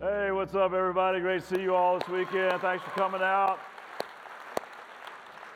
Hey, 0.00 0.30
what's 0.30 0.54
up, 0.54 0.74
everybody? 0.74 1.18
Great 1.18 1.40
to 1.42 1.56
see 1.56 1.60
you 1.60 1.74
all 1.74 1.98
this 1.98 2.08
weekend. 2.08 2.60
Thanks 2.60 2.84
for 2.84 2.90
coming 2.90 3.20
out. 3.20 3.58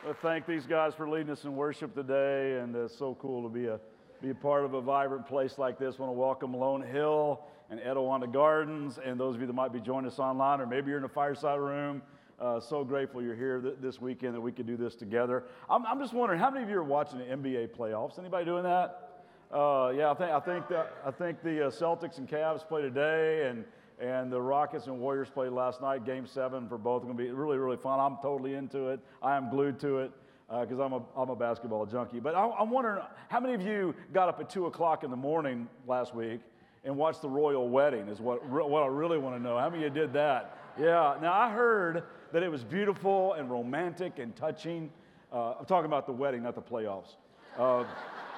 I 0.05 0.11
thank 0.21 0.45
these 0.45 0.65
guys 0.65 0.93
for 0.93 1.07
leading 1.07 1.29
us 1.29 1.45
in 1.45 1.55
worship 1.55 1.95
today, 1.95 2.59
and 2.59 2.75
it's 2.75 2.93
so 2.93 3.15
cool 3.21 3.41
to 3.43 3.47
be 3.47 3.67
a 3.67 3.79
be 4.21 4.31
a 4.31 4.35
part 4.35 4.65
of 4.65 4.73
a 4.73 4.81
vibrant 4.81 5.25
place 5.25 5.57
like 5.57 5.79
this. 5.79 5.95
I 5.97 6.01
want 6.01 6.09
to 6.09 6.19
welcome 6.19 6.53
Lone 6.53 6.81
Hill 6.81 7.39
and 7.69 7.79
Etiwanda 7.79 8.29
Gardens, 8.29 8.99
and 9.01 9.17
those 9.17 9.35
of 9.35 9.39
you 9.39 9.47
that 9.47 9.53
might 9.53 9.71
be 9.71 9.79
joining 9.79 10.11
us 10.11 10.19
online, 10.19 10.59
or 10.59 10.65
maybe 10.65 10.89
you're 10.89 10.97
in 10.97 11.05
a 11.05 11.09
fireside 11.09 11.61
room. 11.61 12.01
Uh, 12.37 12.59
so 12.59 12.83
grateful 12.83 13.21
you're 13.21 13.37
here 13.37 13.61
th- 13.61 13.75
this 13.79 14.01
weekend 14.01 14.35
that 14.35 14.41
we 14.41 14.51
could 14.51 14.67
do 14.67 14.75
this 14.75 14.93
together. 14.93 15.45
I'm, 15.69 15.85
I'm, 15.85 15.99
just 15.99 16.13
wondering, 16.13 16.41
how 16.41 16.51
many 16.51 16.65
of 16.65 16.69
you 16.69 16.79
are 16.79 16.83
watching 16.83 17.19
the 17.19 17.25
NBA 17.25 17.69
playoffs? 17.69 18.19
Anybody 18.19 18.43
doing 18.43 18.63
that? 18.63 19.23
Uh, 19.49 19.93
yeah, 19.95 20.11
I 20.11 20.13
think 20.15 20.31
I 20.31 20.39
think 20.41 20.67
the, 20.67 20.85
I 21.05 21.11
think 21.11 21.41
the 21.43 21.67
uh, 21.67 21.69
Celtics 21.69 22.17
and 22.17 22.27
Cavs 22.27 22.67
play 22.67 22.81
today, 22.81 23.47
and 23.47 23.63
and 24.03 24.29
the 24.29 24.41
Rockets 24.41 24.87
and 24.87 24.99
Warriors 24.99 25.29
played 25.29 25.53
last 25.53 25.81
night, 25.81 26.05
game 26.05 26.27
seven 26.27 26.67
for 26.67 26.77
both. 26.77 27.03
Going 27.03 27.15
to 27.15 27.23
be 27.23 27.31
really, 27.31 27.57
really 27.57 27.77
fun. 27.77 28.01
I'm 28.01 28.17
totally 28.21 28.55
into 28.55 28.89
it. 28.89 28.99
I 29.21 29.37
am 29.37 29.49
glued 29.49 29.79
to 29.79 29.99
it 29.99 30.11
because 30.49 30.79
uh, 30.79 30.83
I'm, 30.83 30.91
a, 30.91 31.01
I'm 31.15 31.29
a 31.29 31.35
basketball 31.37 31.85
junkie. 31.85 32.19
But 32.19 32.35
I, 32.35 32.49
I'm 32.59 32.69
wondering 32.69 33.01
how 33.29 33.39
many 33.39 33.53
of 33.53 33.61
you 33.61 33.95
got 34.11 34.27
up 34.27 34.41
at 34.41 34.49
2 34.49 34.65
o'clock 34.65 35.05
in 35.05 35.09
the 35.09 35.15
morning 35.15 35.69
last 35.87 36.13
week 36.13 36.41
and 36.83 36.97
watched 36.97 37.21
the 37.21 37.29
royal 37.29 37.69
wedding, 37.69 38.09
is 38.09 38.19
what, 38.19 38.45
what 38.45 38.83
I 38.83 38.87
really 38.87 39.17
want 39.17 39.37
to 39.37 39.41
know. 39.41 39.57
How 39.57 39.69
many 39.69 39.85
of 39.85 39.95
you 39.95 40.01
did 40.01 40.11
that? 40.13 40.57
Yeah. 40.77 41.15
Now, 41.21 41.31
I 41.31 41.49
heard 41.49 42.03
that 42.33 42.43
it 42.43 42.51
was 42.51 42.65
beautiful 42.65 43.33
and 43.33 43.49
romantic 43.49 44.19
and 44.19 44.35
touching. 44.35 44.91
Uh, 45.31 45.53
I'm 45.59 45.65
talking 45.65 45.85
about 45.85 46.07
the 46.07 46.11
wedding, 46.11 46.43
not 46.43 46.55
the 46.55 46.61
playoffs. 46.61 47.15
Uh, 47.57 47.85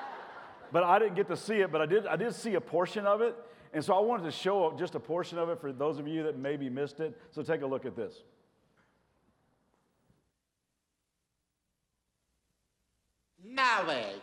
but 0.71 0.83
I 0.83 0.99
didn't 0.99 1.15
get 1.15 1.27
to 1.29 1.37
see 1.37 1.55
it, 1.55 1.71
but 1.71 1.81
I 1.81 1.87
did, 1.87 2.05
I 2.05 2.17
did 2.17 2.35
see 2.35 2.53
a 2.53 2.61
portion 2.61 3.07
of 3.07 3.21
it. 3.21 3.35
And 3.75 3.83
so 3.83 3.93
I 3.93 3.99
wanted 3.99 4.23
to 4.23 4.31
show 4.31 4.73
just 4.79 4.95
a 4.95 5.01
portion 5.01 5.37
of 5.37 5.49
it 5.49 5.59
for 5.59 5.73
those 5.73 5.99
of 5.99 6.07
you 6.07 6.23
that 6.23 6.39
maybe 6.39 6.69
missed 6.69 7.01
it. 7.01 7.19
So 7.31 7.43
take 7.43 7.61
a 7.61 7.65
look 7.65 7.85
at 7.85 7.93
this. 7.93 8.21
Marriage. 13.43 14.21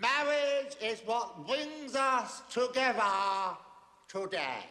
Marriage 0.00 0.76
is 0.80 1.00
what 1.04 1.48
brings 1.48 1.96
us 1.96 2.42
together 2.48 3.02
today. 4.06 4.62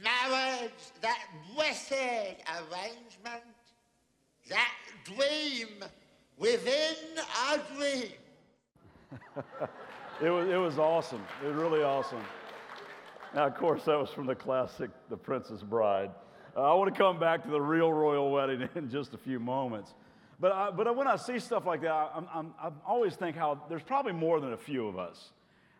Marriage, 0.00 0.70
that 1.00 1.24
blessed 1.56 1.92
arrangement, 1.92 3.42
that 4.48 4.74
dream 5.02 5.82
within 6.38 6.94
a 7.50 7.58
dream. 7.76 8.12
It 10.22 10.30
was, 10.30 10.48
it 10.48 10.56
was 10.56 10.78
awesome. 10.78 11.20
It 11.42 11.48
was 11.48 11.56
really 11.56 11.82
awesome. 11.82 12.22
Now, 13.34 13.48
of 13.48 13.56
course, 13.56 13.82
that 13.86 13.98
was 13.98 14.08
from 14.10 14.26
the 14.26 14.36
classic 14.36 14.88
The 15.10 15.16
Princess 15.16 15.62
Bride. 15.62 16.12
Uh, 16.56 16.62
I 16.62 16.74
want 16.74 16.94
to 16.94 16.96
come 16.96 17.18
back 17.18 17.42
to 17.42 17.50
the 17.50 17.60
real 17.60 17.92
royal 17.92 18.30
wedding 18.30 18.68
in 18.76 18.88
just 18.88 19.14
a 19.14 19.18
few 19.18 19.40
moments. 19.40 19.94
But, 20.38 20.52
I, 20.52 20.70
but 20.70 20.94
when 20.94 21.08
I 21.08 21.16
see 21.16 21.40
stuff 21.40 21.66
like 21.66 21.80
that, 21.80 22.12
I'm, 22.14 22.28
I'm, 22.32 22.54
I 22.62 22.70
always 22.86 23.16
think 23.16 23.34
how 23.34 23.62
there's 23.68 23.82
probably 23.82 24.12
more 24.12 24.38
than 24.38 24.52
a 24.52 24.56
few 24.56 24.86
of 24.86 24.96
us 24.96 25.30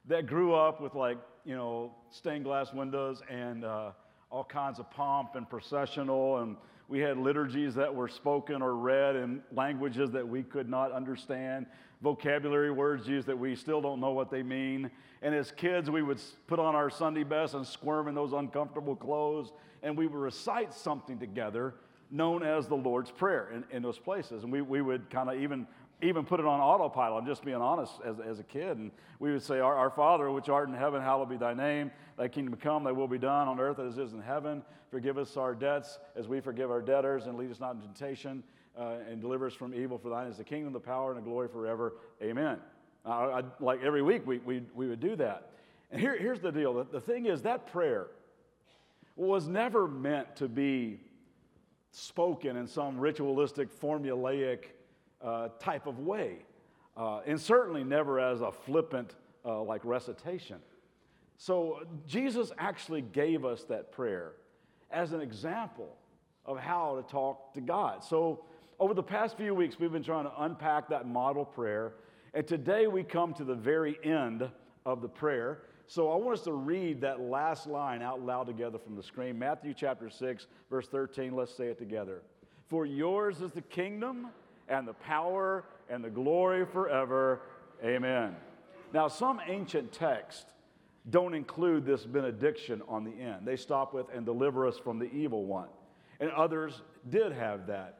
that 0.08 0.26
grew 0.26 0.54
up 0.54 0.80
with 0.80 0.96
like, 0.96 1.18
you 1.44 1.54
know, 1.54 1.92
stained 2.10 2.42
glass 2.42 2.72
windows 2.72 3.22
and 3.30 3.64
uh, 3.64 3.90
all 4.32 4.44
kinds 4.44 4.78
of 4.78 4.90
pomp 4.90 5.36
and 5.36 5.48
processional. 5.48 6.38
And 6.38 6.56
we 6.88 7.00
had 7.00 7.18
liturgies 7.18 7.74
that 7.74 7.94
were 7.94 8.08
spoken 8.08 8.62
or 8.62 8.74
read 8.74 9.14
in 9.14 9.42
languages 9.52 10.10
that 10.12 10.26
we 10.26 10.42
could 10.42 10.68
not 10.68 10.90
understand 10.90 11.66
vocabulary 12.00 12.70
words 12.70 13.06
used 13.06 13.28
that 13.28 13.38
we 13.38 13.54
still 13.54 13.80
don't 13.80 14.00
know 14.00 14.10
what 14.10 14.30
they 14.30 14.42
mean. 14.42 14.90
And 15.20 15.34
as 15.34 15.52
kids, 15.52 15.90
we 15.90 16.02
would 16.02 16.20
put 16.46 16.58
on 16.58 16.74
our 16.74 16.90
Sunday 16.90 17.22
best 17.22 17.54
and 17.54 17.64
squirm 17.64 18.08
in 18.08 18.14
those 18.14 18.32
uncomfortable 18.32 18.96
clothes, 18.96 19.52
and 19.82 19.96
we 19.96 20.06
would 20.06 20.18
recite 20.18 20.72
something 20.74 21.18
together 21.18 21.74
known 22.10 22.42
as 22.42 22.66
the 22.66 22.74
Lord's 22.74 23.10
Prayer 23.10 23.50
in, 23.54 23.64
in 23.70 23.82
those 23.82 23.98
places. 23.98 24.42
And 24.42 24.52
we, 24.52 24.62
we 24.62 24.82
would 24.82 25.10
kind 25.10 25.30
of 25.30 25.40
even 25.40 25.66
even 26.02 26.24
put 26.24 26.40
it 26.40 26.46
on 26.46 26.60
autopilot. 26.60 27.22
I'm 27.22 27.26
just 27.26 27.44
being 27.44 27.56
honest 27.56 27.92
as, 28.04 28.18
as 28.20 28.38
a 28.40 28.42
kid. 28.42 28.76
And 28.76 28.90
we 29.18 29.32
would 29.32 29.42
say, 29.42 29.60
our, 29.60 29.74
our, 29.74 29.90
Father, 29.90 30.30
which 30.30 30.48
art 30.48 30.68
in 30.68 30.74
heaven, 30.74 31.00
hallowed 31.00 31.30
be 31.30 31.36
thy 31.36 31.54
name. 31.54 31.90
Thy 32.18 32.28
kingdom 32.28 32.56
come, 32.56 32.84
thy 32.84 32.92
will 32.92 33.08
be 33.08 33.18
done 33.18 33.48
on 33.48 33.60
earth 33.60 33.78
as 33.78 33.96
it 33.96 34.02
is 34.02 34.12
in 34.12 34.20
heaven. 34.20 34.62
Forgive 34.90 35.16
us 35.16 35.36
our 35.36 35.54
debts 35.54 35.98
as 36.16 36.28
we 36.28 36.40
forgive 36.40 36.70
our 36.70 36.82
debtors, 36.82 37.26
and 37.26 37.38
lead 37.38 37.50
us 37.50 37.60
not 37.60 37.74
into 37.74 37.86
temptation, 37.86 38.42
uh, 38.78 38.96
and 39.08 39.20
deliver 39.20 39.46
us 39.46 39.54
from 39.54 39.74
evil. 39.74 39.96
For 39.96 40.08
thine 40.08 40.26
is 40.26 40.36
the 40.36 40.44
kingdom, 40.44 40.72
the 40.72 40.80
power, 40.80 41.12
and 41.12 41.18
the 41.18 41.24
glory 41.24 41.48
forever. 41.48 41.94
Amen. 42.22 42.58
Uh, 43.06 43.08
I, 43.08 43.42
like 43.60 43.82
every 43.82 44.02
week, 44.02 44.26
we, 44.26 44.38
we, 44.38 44.62
we 44.74 44.88
would 44.88 45.00
do 45.00 45.16
that. 45.16 45.50
And 45.90 46.00
here, 46.00 46.16
here's 46.16 46.40
the 46.40 46.52
deal 46.52 46.74
the, 46.74 46.84
the 46.84 47.00
thing 47.00 47.26
is, 47.26 47.42
that 47.42 47.70
prayer 47.70 48.08
was 49.16 49.46
never 49.46 49.86
meant 49.86 50.36
to 50.36 50.48
be 50.48 51.00
spoken 51.92 52.56
in 52.56 52.66
some 52.66 52.98
ritualistic, 52.98 53.68
formulaic 53.80 54.64
uh, 55.22 55.48
type 55.58 55.86
of 55.86 55.98
way, 55.98 56.38
uh, 56.96 57.20
and 57.26 57.40
certainly 57.40 57.84
never 57.84 58.20
as 58.20 58.40
a 58.40 58.52
flippant, 58.52 59.14
uh, 59.44 59.62
like 59.62 59.84
recitation. 59.84 60.58
So, 61.36 61.80
Jesus 62.06 62.52
actually 62.58 63.02
gave 63.02 63.44
us 63.44 63.64
that 63.64 63.92
prayer 63.92 64.32
as 64.90 65.12
an 65.12 65.20
example 65.20 65.96
of 66.44 66.58
how 66.58 66.96
to 66.96 67.02
talk 67.10 67.54
to 67.54 67.60
God. 67.60 68.04
So, 68.04 68.44
over 68.78 68.94
the 68.94 69.02
past 69.02 69.36
few 69.36 69.54
weeks, 69.54 69.78
we've 69.78 69.92
been 69.92 70.02
trying 70.02 70.24
to 70.24 70.42
unpack 70.42 70.88
that 70.88 71.06
model 71.06 71.44
prayer. 71.44 71.94
And 72.34 72.46
today 72.46 72.86
we 72.86 73.04
come 73.04 73.34
to 73.34 73.44
the 73.44 73.54
very 73.54 73.98
end 74.02 74.48
of 74.84 75.02
the 75.02 75.08
prayer. 75.08 75.62
So 75.86 76.10
I 76.10 76.16
want 76.16 76.38
us 76.38 76.44
to 76.44 76.52
read 76.52 77.00
that 77.02 77.20
last 77.20 77.66
line 77.66 78.02
out 78.02 78.22
loud 78.22 78.46
together 78.46 78.78
from 78.78 78.96
the 78.96 79.02
screen 79.02 79.38
Matthew 79.38 79.74
chapter 79.74 80.08
6, 80.08 80.46
verse 80.70 80.88
13. 80.88 81.36
Let's 81.36 81.54
say 81.54 81.66
it 81.66 81.78
together. 81.78 82.22
For 82.68 82.86
yours 82.86 83.42
is 83.42 83.52
the 83.52 83.62
kingdom 83.62 84.28
and 84.68 84.86
the 84.86 84.94
power 84.94 85.64
and 85.88 86.02
the 86.02 86.10
glory 86.10 86.64
forever. 86.64 87.42
Amen. 87.84 88.36
Now, 88.92 89.08
some 89.08 89.40
ancient 89.46 89.92
texts 89.92 90.46
don't 91.10 91.34
include 91.34 91.84
this 91.84 92.04
benediction 92.04 92.82
on 92.88 93.04
the 93.04 93.10
end. 93.10 93.46
They 93.46 93.56
stop 93.56 93.92
with, 93.92 94.06
and 94.14 94.24
deliver 94.24 94.66
us 94.66 94.78
from 94.78 94.98
the 94.98 95.10
evil 95.12 95.44
one. 95.44 95.68
And 96.20 96.30
others 96.30 96.82
did 97.10 97.32
have 97.32 97.66
that 97.66 97.98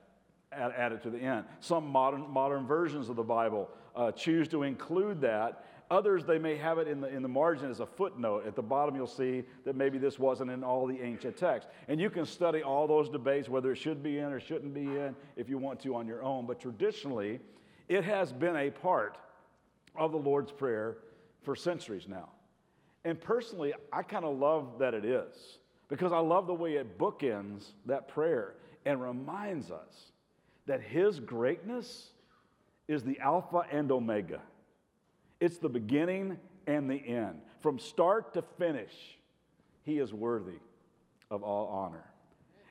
added 0.53 1.03
to 1.03 1.11
the 1.11 1.19
end. 1.19 1.45
Some 1.61 1.87
modern, 1.87 2.31
modern 2.31 2.67
versions 2.67 3.09
of 3.09 3.17
the 3.17 3.23
Bible 3.23 3.71
uh, 3.97 4.12
choose 4.12 4.49
to 4.49 4.62
include 4.62 5.21
that. 5.23 5.65
Others, 5.91 6.25
they 6.25 6.38
may 6.38 6.56
have 6.56 6.78
it 6.78 6.88
in 6.88 7.00
the, 7.00 7.09
in 7.09 7.22
the 7.22 7.28
margin 7.28 7.70
as 7.70 7.81
a 7.81 7.87
footnote. 7.87 8.47
At 8.47 8.56
the 8.56 8.62
bottom, 8.62 8.97
you'll 8.97 9.06
see 9.06 9.44
that 9.65 9.76
maybe 9.76 9.98
this 9.98 10.19
wasn't 10.19 10.50
in 10.50 10.65
all 10.65 10.87
the 10.87 11.00
ancient 11.00 11.37
texts. 11.37 11.70
And 11.88 12.00
you 12.00 12.09
can 12.09 12.25
study 12.25 12.62
all 12.62 12.87
those 12.87 13.09
debates, 13.09 13.48
whether 13.48 13.72
it 13.72 13.76
should 13.76 14.03
be 14.03 14.19
in 14.19 14.32
or 14.32 14.41
shouldn't 14.41 14.72
be 14.72 14.87
in, 14.87 15.15
if 15.37 15.48
you 15.48 15.59
want 15.59 15.81
to 15.81 15.94
on 15.94 16.06
your 16.06 16.22
own. 16.22 16.47
But 16.47 16.60
traditionally, 16.60 17.41
it 17.88 18.04
has 18.04 18.32
been 18.32 18.56
a 18.56 18.70
part 18.70 19.19
of 19.94 20.12
the 20.12 20.19
Lord's 20.19 20.53
Prayer 20.53 20.97
for 21.43 21.54
centuries 21.54 22.09
now. 22.09 22.31
And 23.04 23.20
personally, 23.20 23.75
I 23.93 24.03
kind 24.03 24.25
of 24.25 24.38
love 24.38 24.78
that 24.78 24.94
it 24.94 25.04
is 25.04 25.59
because 25.88 26.12
I 26.12 26.20
love 26.20 26.47
the 26.47 26.54
way 26.54 26.76
it 26.76 26.99
bookends 26.99 27.72
that 27.87 28.09
prayer 28.09 28.54
and 28.87 29.03
reminds 29.03 29.70
us 29.70 30.12
that 30.66 30.81
His 30.81 31.20
greatness 31.20 32.10
is 32.88 33.03
the 33.03 33.19
Alpha 33.20 33.64
and 33.70 33.91
Omega. 33.91 34.41
It's 35.43 35.59
the 35.59 35.69
beginning 35.69 36.39
and 36.69 36.89
the 36.89 36.95
end. 36.95 37.41
From 37.63 37.81
start 37.81 38.33
to 38.35 38.43
finish, 38.43 38.93
He 39.83 39.99
is 39.99 40.15
worthy 40.15 40.61
of 41.33 41.43
all 41.43 41.67
honor. 41.67 42.05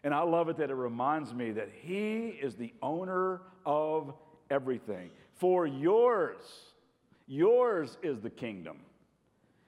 And 0.05 0.13
I 0.13 0.21
love 0.21 0.47
it 0.47 0.55
that 0.55 0.69
it 0.69 0.75
reminds 0.75 1.33
me 1.33 1.51
that 1.51 1.67
He 1.81 2.27
is 2.27 2.55
the 2.55 2.73
owner 2.81 3.41
of 3.65 4.13
everything. 4.49 5.09
For 5.33 5.67
yours, 5.67 6.39
yours 7.27 7.97
is 8.01 8.21
the 8.21 8.29
kingdom. 8.29 8.77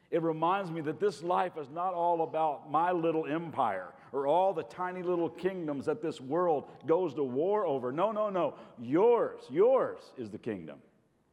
It 0.09 0.21
reminds 0.21 0.71
me 0.71 0.79
that 0.79 1.01
this 1.01 1.21
life 1.21 1.57
is 1.59 1.69
not 1.69 1.93
all 1.93 2.23
about 2.23 2.71
my 2.71 2.93
little 2.93 3.25
empire 3.25 3.89
or 4.13 4.27
all 4.27 4.53
the 4.53 4.63
tiny 4.63 5.03
little 5.03 5.29
kingdoms 5.29 5.87
that 5.87 6.01
this 6.01 6.21
world 6.21 6.69
goes 6.87 7.13
to 7.15 7.23
war 7.25 7.65
over. 7.65 7.91
No, 7.91 8.13
no, 8.13 8.29
no. 8.29 8.53
Yours, 8.79 9.41
yours 9.49 9.99
is 10.17 10.29
the 10.29 10.37
kingdom, 10.37 10.77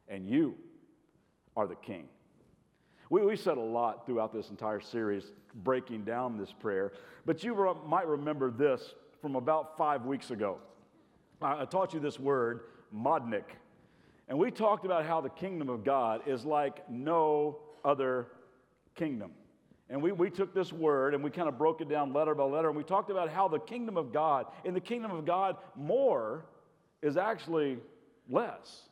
and 0.09 0.27
you 0.27 0.57
are 1.55 1.67
the 1.67 1.75
king. 1.75 2.05
We, 3.09 3.21
we 3.21 3.35
said 3.35 3.57
a 3.57 3.61
lot 3.61 4.05
throughout 4.05 4.33
this 4.33 4.49
entire 4.49 4.79
series 4.79 5.31
breaking 5.63 6.05
down 6.05 6.37
this 6.37 6.53
prayer, 6.53 6.93
but 7.25 7.43
you 7.43 7.53
re- 7.53 7.73
might 7.85 8.07
remember 8.07 8.49
this 8.49 8.93
from 9.21 9.35
about 9.35 9.77
five 9.77 10.05
weeks 10.05 10.31
ago. 10.31 10.57
I, 11.41 11.63
I 11.63 11.65
taught 11.65 11.93
you 11.93 11.99
this 11.99 12.19
word, 12.19 12.61
modnik, 12.95 13.43
and 14.29 14.39
we 14.39 14.49
talked 14.49 14.85
about 14.85 15.05
how 15.05 15.19
the 15.19 15.29
kingdom 15.29 15.67
of 15.67 15.83
God 15.83 16.21
is 16.25 16.45
like 16.45 16.89
no 16.89 17.57
other 17.83 18.27
kingdom. 18.95 19.31
And 19.89 20.01
we, 20.01 20.13
we 20.13 20.29
took 20.29 20.53
this 20.53 20.71
word 20.71 21.13
and 21.13 21.21
we 21.21 21.29
kind 21.29 21.49
of 21.49 21.57
broke 21.57 21.81
it 21.81 21.89
down 21.89 22.13
letter 22.13 22.33
by 22.33 22.45
letter, 22.45 22.69
and 22.69 22.77
we 22.77 22.83
talked 22.83 23.11
about 23.11 23.29
how 23.29 23.49
the 23.49 23.59
kingdom 23.59 23.97
of 23.97 24.13
God, 24.13 24.45
in 24.63 24.73
the 24.73 24.79
kingdom 24.79 25.11
of 25.11 25.25
God, 25.25 25.57
more 25.75 26.45
is 27.01 27.17
actually 27.17 27.77
less. 28.29 28.83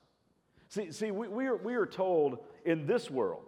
See, 0.69 0.91
see 0.91 1.11
we, 1.11 1.27
we, 1.27 1.47
are, 1.47 1.55
we 1.55 1.75
are 1.75 1.85
told 1.85 2.39
in 2.63 2.85
this 2.85 3.09
world 3.09 3.43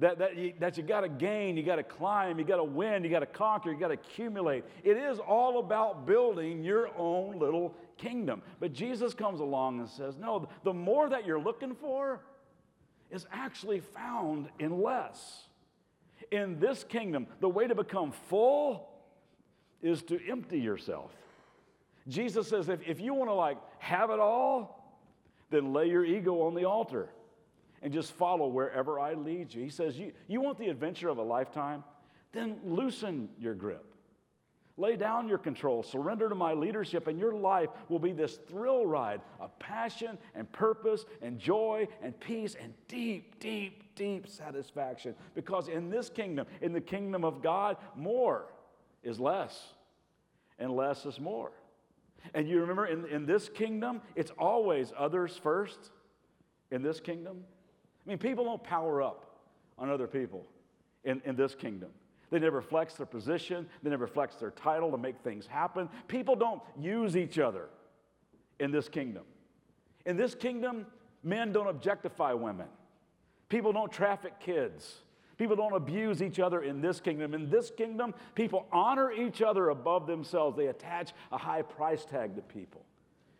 that, 0.00 0.18
that 0.18 0.36
you, 0.36 0.52
that 0.60 0.76
you 0.76 0.82
got 0.82 1.00
to 1.00 1.08
gain, 1.08 1.56
you 1.56 1.62
got 1.62 1.76
to 1.76 1.82
climb, 1.82 2.38
you 2.38 2.44
got 2.44 2.56
to 2.56 2.64
win, 2.64 3.02
you 3.04 3.10
got 3.10 3.20
to 3.20 3.26
conquer, 3.26 3.72
you 3.72 3.78
got 3.78 3.88
to 3.88 3.94
accumulate. 3.94 4.64
It 4.84 4.96
is 4.96 5.18
all 5.18 5.58
about 5.58 6.06
building 6.06 6.62
your 6.62 6.90
own 6.96 7.38
little 7.38 7.74
kingdom. 7.96 8.42
But 8.60 8.72
Jesus 8.72 9.14
comes 9.14 9.40
along 9.40 9.80
and 9.80 9.88
says, 9.88 10.16
no, 10.18 10.48
the 10.64 10.72
more 10.72 11.08
that 11.08 11.26
you're 11.26 11.40
looking 11.40 11.74
for 11.74 12.20
is 13.10 13.26
actually 13.32 13.80
found 13.80 14.48
in 14.58 14.82
less. 14.82 15.44
In 16.30 16.58
this 16.58 16.84
kingdom, 16.84 17.26
the 17.40 17.48
way 17.48 17.66
to 17.66 17.74
become 17.74 18.12
full 18.28 18.88
is 19.80 20.02
to 20.04 20.20
empty 20.28 20.58
yourself. 20.58 21.12
Jesus 22.08 22.48
says, 22.48 22.68
if, 22.68 22.80
if 22.86 23.00
you 23.00 23.14
want 23.14 23.30
to 23.30 23.34
like 23.34 23.58
have 23.78 24.10
it 24.10 24.18
all, 24.18 24.77
then 25.50 25.72
lay 25.72 25.88
your 25.88 26.04
ego 26.04 26.42
on 26.42 26.54
the 26.54 26.64
altar 26.64 27.08
and 27.82 27.92
just 27.92 28.12
follow 28.12 28.48
wherever 28.48 28.98
I 28.98 29.14
lead 29.14 29.52
you. 29.52 29.62
He 29.62 29.70
says, 29.70 29.98
You, 29.98 30.12
you 30.26 30.40
want 30.40 30.58
the 30.58 30.68
adventure 30.68 31.08
of 31.08 31.18
a 31.18 31.22
lifetime? 31.22 31.84
Then 32.32 32.58
loosen 32.64 33.28
your 33.38 33.54
grip. 33.54 33.84
Lay 34.76 34.96
down 34.96 35.28
your 35.28 35.38
control, 35.38 35.82
surrender 35.82 36.28
to 36.28 36.36
my 36.36 36.52
leadership, 36.52 37.08
and 37.08 37.18
your 37.18 37.32
life 37.32 37.68
will 37.88 37.98
be 37.98 38.12
this 38.12 38.36
thrill 38.48 38.86
ride 38.86 39.20
of 39.40 39.58
passion 39.58 40.16
and 40.36 40.50
purpose 40.52 41.04
and 41.20 41.36
joy 41.36 41.88
and 42.00 42.18
peace 42.20 42.54
and 42.54 42.72
deep, 42.86 43.40
deep, 43.40 43.96
deep 43.96 44.28
satisfaction. 44.28 45.16
Because 45.34 45.66
in 45.66 45.90
this 45.90 46.08
kingdom, 46.08 46.46
in 46.60 46.72
the 46.72 46.80
kingdom 46.80 47.24
of 47.24 47.42
God, 47.42 47.76
more 47.96 48.44
is 49.02 49.18
less, 49.18 49.74
and 50.60 50.70
less 50.70 51.04
is 51.06 51.18
more. 51.18 51.50
And 52.34 52.48
you 52.48 52.60
remember, 52.60 52.86
in, 52.86 53.06
in 53.06 53.26
this 53.26 53.48
kingdom, 53.48 54.00
it's 54.16 54.32
always 54.38 54.92
others 54.96 55.36
first. 55.36 55.90
In 56.70 56.82
this 56.82 57.00
kingdom, 57.00 57.44
I 58.04 58.10
mean, 58.10 58.18
people 58.18 58.44
don't 58.44 58.62
power 58.62 59.00
up 59.00 59.40
on 59.78 59.88
other 59.88 60.06
people 60.06 60.46
in, 61.04 61.22
in 61.24 61.34
this 61.34 61.54
kingdom. 61.54 61.88
They 62.30 62.38
never 62.38 62.60
flex 62.60 62.94
their 62.94 63.06
position, 63.06 63.66
they 63.82 63.90
never 63.90 64.06
flex 64.06 64.36
their 64.36 64.50
title 64.50 64.90
to 64.90 64.98
make 64.98 65.18
things 65.20 65.46
happen. 65.46 65.88
People 66.08 66.36
don't 66.36 66.60
use 66.78 67.16
each 67.16 67.38
other 67.38 67.70
in 68.60 68.70
this 68.70 68.88
kingdom. 68.88 69.24
In 70.04 70.16
this 70.16 70.34
kingdom, 70.34 70.86
men 71.22 71.52
don't 71.52 71.68
objectify 71.68 72.32
women, 72.32 72.68
people 73.48 73.72
don't 73.72 73.90
traffic 73.90 74.38
kids. 74.40 75.02
People 75.38 75.54
don't 75.54 75.74
abuse 75.74 76.20
each 76.20 76.40
other 76.40 76.62
in 76.62 76.80
this 76.80 77.00
kingdom. 77.00 77.32
In 77.32 77.48
this 77.48 77.70
kingdom, 77.70 78.12
people 78.34 78.66
honor 78.72 79.12
each 79.12 79.40
other 79.40 79.68
above 79.68 80.06
themselves. 80.06 80.56
They 80.56 80.66
attach 80.66 81.12
a 81.30 81.38
high 81.38 81.62
price 81.62 82.04
tag 82.04 82.34
to 82.34 82.42
people. 82.42 82.84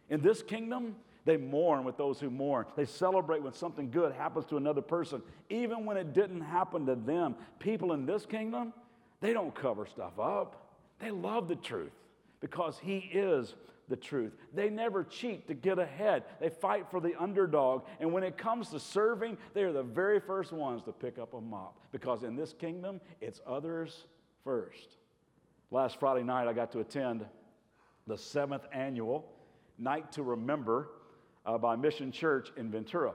In 0.08 0.22
this 0.22 0.40
kingdom, 0.40 0.94
they 1.24 1.36
mourn 1.36 1.84
with 1.84 1.96
those 1.96 2.20
who 2.20 2.30
mourn. 2.30 2.66
They 2.76 2.86
celebrate 2.86 3.42
when 3.42 3.52
something 3.52 3.90
good 3.90 4.12
happens 4.12 4.46
to 4.46 4.56
another 4.56 4.80
person, 4.80 5.20
even 5.50 5.84
when 5.84 5.96
it 5.96 6.14
didn't 6.14 6.40
happen 6.40 6.86
to 6.86 6.94
them. 6.94 7.34
People 7.58 7.92
in 7.92 8.06
this 8.06 8.24
kingdom, 8.24 8.72
they 9.20 9.32
don't 9.32 9.54
cover 9.54 9.84
stuff 9.84 10.18
up. 10.18 10.68
They 11.00 11.10
love 11.10 11.48
the 11.48 11.56
truth 11.56 11.92
because 12.40 12.78
He 12.78 13.10
is 13.12 13.56
the 13.88 13.96
truth. 13.96 14.32
They 14.54 14.68
never 14.70 15.04
cheat 15.04 15.48
to 15.48 15.54
get 15.54 15.78
ahead. 15.78 16.24
They 16.40 16.50
fight 16.50 16.86
for 16.90 17.00
the 17.00 17.14
underdog. 17.20 17.84
And 18.00 18.12
when 18.12 18.22
it 18.22 18.36
comes 18.36 18.68
to 18.70 18.80
serving, 18.80 19.38
they 19.54 19.62
are 19.62 19.72
the 19.72 19.82
very 19.82 20.20
first 20.20 20.52
ones 20.52 20.82
to 20.84 20.92
pick 20.92 21.18
up 21.18 21.34
a 21.34 21.40
mop 21.40 21.78
because 21.92 22.22
in 22.22 22.36
this 22.36 22.52
kingdom, 22.52 23.00
it's 23.20 23.40
others 23.46 24.04
first. 24.44 24.96
Last 25.70 25.98
Friday 26.00 26.22
night, 26.22 26.48
I 26.48 26.52
got 26.52 26.72
to 26.72 26.80
attend 26.80 27.24
the 28.06 28.16
seventh 28.16 28.64
annual 28.72 29.32
Night 29.78 30.10
to 30.12 30.22
Remember 30.22 30.88
uh, 31.46 31.58
by 31.58 31.76
Mission 31.76 32.10
Church 32.10 32.50
in 32.56 32.70
Ventura. 32.70 33.12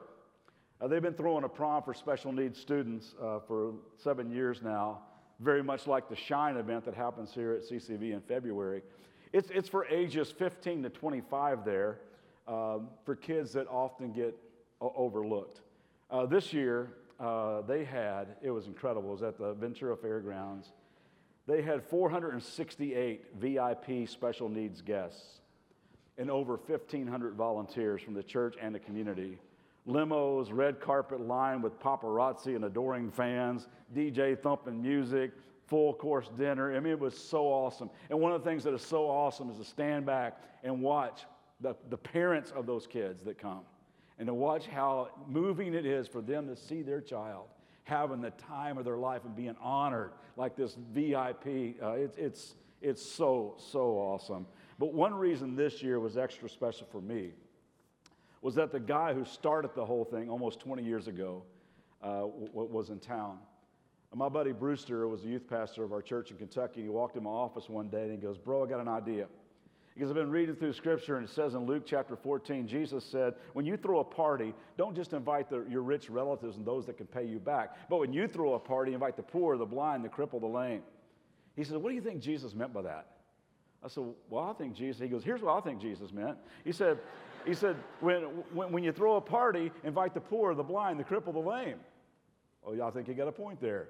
Uh, 0.80 0.88
they've 0.88 1.02
been 1.02 1.14
throwing 1.14 1.44
a 1.44 1.50
prom 1.50 1.84
for 1.84 1.94
special 1.94 2.32
needs 2.32 2.60
students 2.60 3.16
uh, 3.22 3.40
for 3.48 3.74
seven 3.98 4.32
years 4.32 4.62
now, 4.62 5.00
very 5.40 5.64
much 5.64 5.88
like 5.88 6.10
the 6.10 6.16
Shine 6.16 6.58
event 6.58 6.86
that 6.86 6.94
happens 6.94 7.34
here 7.34 7.54
at 7.54 7.62
CCV 7.64 8.14
in 8.14 8.22
February. 8.22 8.82
It's, 9.34 9.50
it's 9.50 9.68
for 9.68 9.86
ages 9.88 10.32
15 10.32 10.84
to 10.84 10.90
25 10.90 11.66
there 11.66 12.00
um, 12.48 12.90
for 13.04 13.16
kids 13.16 13.52
that 13.54 13.68
often 13.68 14.14
get 14.14 14.38
o- 14.80 14.94
overlooked. 14.96 15.62
Uh, 16.12 16.28
this 16.28 16.54
year, 16.54 16.92
uh, 17.20 17.62
they 17.62 17.84
had, 17.84 18.36
it 18.44 18.52
was 18.52 18.68
incredible, 18.68 19.10
it 19.10 19.14
was 19.14 19.24
at 19.24 19.40
the 19.40 19.54
Ventura 19.54 19.98
Fairgrounds. 19.98 20.72
They 21.48 21.64
had 21.64 21.84
468 21.84 23.36
VIP 23.40 24.08
special 24.08 24.50
needs 24.50 24.82
guests 24.82 25.42
and 26.18 26.30
over 26.30 26.58
1,500 26.58 27.34
volunteers 27.34 28.02
from 28.02 28.14
the 28.14 28.24
church 28.24 28.56
and 28.62 28.74
the 28.74 28.80
community. 28.80 29.40
Limos, 29.88 30.50
red 30.52 30.80
carpet 30.80 31.20
lined 31.20 31.64
with 31.64 31.80
paparazzi 31.80 32.56
and 32.56 32.66
adoring 32.66 33.12
fans, 33.12 33.68
DJ 33.96 34.40
thumping 34.40 34.82
music, 34.82 35.32
full 35.74 35.96
course 35.96 36.30
dinner. 36.38 36.76
I 36.76 36.80
mean, 36.80 36.94
it 36.94 37.00
was 37.00 37.18
so 37.18 37.48
awesome. 37.48 37.90
And 38.12 38.20
one 38.20 38.32
of 38.32 38.44
the 38.44 38.48
things 38.48 38.64
that 38.66 38.76
is 38.76 38.84
so 38.84 39.10
awesome 39.10 39.50
is 39.50 39.58
to 39.58 39.66
stand 39.66 40.06
back 40.06 40.40
and 40.64 40.84
watch 40.84 41.22
the, 41.62 41.76
the 41.90 41.98
parents 41.98 42.54
of 42.56 42.68
those 42.68 42.86
kids 42.86 43.24
that 43.24 43.40
come 43.40 43.62
and 44.20 44.28
to 44.28 44.36
watch 44.36 44.68
how 44.68 45.10
moving 45.28 45.74
it 45.74 45.88
is 45.88 46.08
for 46.08 46.22
them 46.22 46.46
to 46.46 46.56
see 46.56 46.84
their 46.84 47.02
child 47.02 47.48
having 47.86 48.22
the 48.22 48.30
time 48.30 48.78
of 48.78 48.86
their 48.86 48.98
life 48.98 49.26
and 49.26 49.36
being 49.36 49.56
honored 49.60 50.12
like 50.38 50.56
this 50.56 50.78
VIP. 50.94 51.82
Uh, 51.82 51.94
it, 51.94 52.14
it's, 52.20 52.54
it's 52.80 53.04
so, 53.04 53.56
so 53.58 53.98
awesome. 53.98 54.46
But 54.78 54.94
one 54.94 55.16
reason 55.16 55.56
this 55.56 55.82
year 55.82 56.00
was 56.00 56.20
extra 56.20 56.48
special 56.50 56.86
for 56.92 57.02
me 57.02 57.32
was 58.44 58.54
that 58.54 58.72
the 58.72 58.80
guy 58.80 59.12
who 59.16 59.26
started 59.26 59.72
the 59.74 59.86
whole 59.86 60.06
thing 60.06 60.30
almost 60.30 60.60
20 60.60 60.84
years 60.84 61.08
ago 61.08 61.42
uh, 62.04 62.20
w- 62.20 62.52
was 62.54 62.92
in 62.92 63.00
town. 63.00 63.40
My 64.16 64.30
buddy 64.30 64.52
Brewster 64.52 65.08
was 65.08 65.24
the 65.24 65.30
youth 65.30 65.50
pastor 65.50 65.84
of 65.84 65.92
our 65.92 66.02
church 66.02 66.30
in 66.30 66.38
Kentucky. 66.38 66.84
He 66.84 66.90
walked 66.90 67.18
in 67.18 67.24
my 67.24 67.32
office 67.32 67.68
one 67.68 67.90
day 67.90 68.04
and 68.04 68.12
he 68.12 68.18
goes, 68.18 68.38
Bro, 68.38 68.66
I 68.66 68.70
got 68.70 68.80
an 68.80 68.88
idea. 68.88 69.28
Because 69.96 70.10
I've 70.10 70.16
been 70.16 70.30
reading 70.30 70.56
through 70.56 70.74
scripture 70.74 71.18
and 71.18 71.28
it 71.28 71.34
says 71.34 71.56
in 71.56 71.66
Luke 71.66 71.84
chapter 71.86 72.16
14, 72.16 72.68
Jesus 72.68 73.04
said, 73.04 73.34
When 73.54 73.66
you 73.66 73.76
throw 73.76 74.00
a 74.00 74.04
party, 74.04 74.54
don't 74.78 74.96
just 74.96 75.14
invite 75.14 75.50
the, 75.50 75.66
your 75.68 75.82
rich 75.82 76.10
relatives 76.10 76.58
and 76.58 76.66
those 76.66 76.86
that 76.86 76.98
can 76.98 77.08
pay 77.08 77.26
you 77.26 77.40
back, 77.40 77.76
but 77.90 77.98
when 77.98 78.14
you 78.14 78.28
throw 78.28 78.54
a 78.54 78.60
party, 78.60 78.94
invite 78.94 79.18
the 79.18 79.24
poor, 79.24 79.58
the 79.58 79.66
blind, 79.66 80.06
the 80.06 80.10
crippled, 80.10 80.44
the 80.44 80.48
lame. 80.48 80.82
He 81.56 81.64
said, 81.64 81.78
What 81.78 81.90
do 81.90 81.96
you 81.96 82.02
think 82.02 82.22
Jesus 82.22 82.54
meant 82.54 82.74
by 82.74 82.84
that? 82.84 83.08
I 83.84 83.88
said, 83.88 84.04
Well, 84.30 84.44
I 84.44 84.54
think 84.54 84.76
Jesus, 84.76 85.02
he 85.02 85.08
goes, 85.08 85.24
Here's 85.24 85.42
what 85.42 85.58
I 85.58 85.62
think 85.62 85.82
Jesus 85.82 86.12
meant. 86.12 86.38
He 86.64 86.72
said, 86.72 87.00
he 87.46 87.54
said 87.54 87.76
when, 88.00 88.22
when, 88.54 88.72
when 88.72 88.84
you 88.84 88.92
throw 88.92 89.16
a 89.16 89.22
party, 89.22 89.72
invite 89.84 90.14
the 90.14 90.22
poor, 90.22 90.56
the 90.56 90.64
blind, 90.64 91.00
the 91.00 91.04
crippled, 91.04 91.36
the 91.36 91.40
lame. 91.40 91.80
Oh, 92.66 92.82
I 92.82 92.92
think 92.92 93.08
you 93.08 93.14
got 93.14 93.28
a 93.28 93.32
point 93.32 93.60
there. 93.60 93.90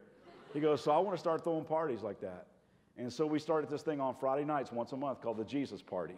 He 0.54 0.60
goes, 0.60 0.82
So 0.82 0.92
I 0.92 1.00
want 1.00 1.16
to 1.16 1.20
start 1.20 1.44
throwing 1.44 1.66
parties 1.66 2.02
like 2.02 2.22
that. 2.22 2.48
And 2.98 3.12
so 3.12 3.26
we 3.26 3.40
started 3.40 3.70
this 3.70 3.82
thing 3.82 4.00
on 4.00 4.16
Friday 4.16 4.46
nights 4.46 4.72
once 4.72 4.92
a 4.92 4.98
month 4.98 5.22
called 5.22 5.38
the 5.38 5.44
Jesus 5.44 5.82
Party. 5.82 6.16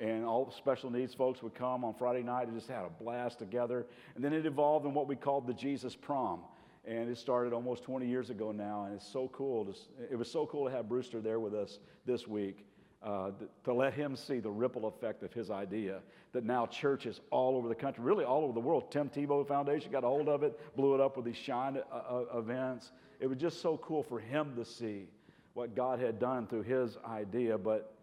And 0.00 0.24
all 0.24 0.50
special 0.50 0.90
needs 0.90 1.14
folks 1.14 1.42
would 1.42 1.54
come 1.54 1.84
on 1.84 1.94
Friday 1.94 2.22
night 2.22 2.46
and 2.46 2.56
just 2.56 2.68
had 2.68 2.84
a 2.84 3.02
blast 3.02 3.38
together. 3.38 3.86
And 4.14 4.24
then 4.24 4.32
it 4.32 4.46
evolved 4.46 4.86
in 4.86 4.94
what 4.94 5.08
we 5.08 5.16
called 5.16 5.46
the 5.46 5.54
Jesus 5.54 5.96
Prom. 5.96 6.40
And 6.84 7.08
it 7.08 7.16
started 7.16 7.52
almost 7.52 7.82
20 7.84 8.06
years 8.06 8.30
ago 8.30 8.52
now. 8.52 8.84
And 8.84 8.94
it's 8.94 9.06
so 9.06 9.28
cool. 9.32 9.64
To, 9.64 9.74
it 10.10 10.16
was 10.16 10.30
so 10.30 10.46
cool 10.46 10.66
to 10.68 10.74
have 10.74 10.88
Brewster 10.88 11.20
there 11.20 11.40
with 11.40 11.54
us 11.54 11.78
this 12.06 12.28
week. 12.28 12.66
Uh, 13.02 13.32
to 13.62 13.74
let 13.74 13.92
him 13.92 14.16
see 14.16 14.40
the 14.40 14.50
ripple 14.50 14.86
effect 14.86 15.22
of 15.22 15.30
his 15.30 15.50
idea 15.50 16.00
that 16.32 16.42
now 16.42 16.64
churches 16.64 17.20
all 17.30 17.54
over 17.54 17.68
the 17.68 17.74
country, 17.74 18.02
really 18.02 18.24
all 18.24 18.44
over 18.44 18.54
the 18.54 18.60
world, 18.60 18.90
Tim 18.90 19.10
Tebow 19.10 19.46
Foundation 19.46 19.92
got 19.92 20.04
a 20.04 20.06
hold 20.06 20.26
of 20.26 20.42
it, 20.42 20.58
blew 20.74 20.94
it 20.94 21.02
up 21.02 21.14
with 21.16 21.26
these 21.26 21.36
Shine 21.36 21.76
uh, 21.92 21.94
uh, 21.94 22.38
events. 22.38 22.92
It 23.20 23.26
was 23.26 23.38
just 23.38 23.60
so 23.60 23.76
cool 23.78 24.02
for 24.02 24.18
him 24.18 24.54
to 24.56 24.64
see 24.64 25.08
what 25.54 25.74
God 25.74 26.00
had 26.00 26.18
done 26.18 26.46
through 26.46 26.62
his 26.62 26.96
idea. 27.06 27.56
But 27.56 27.94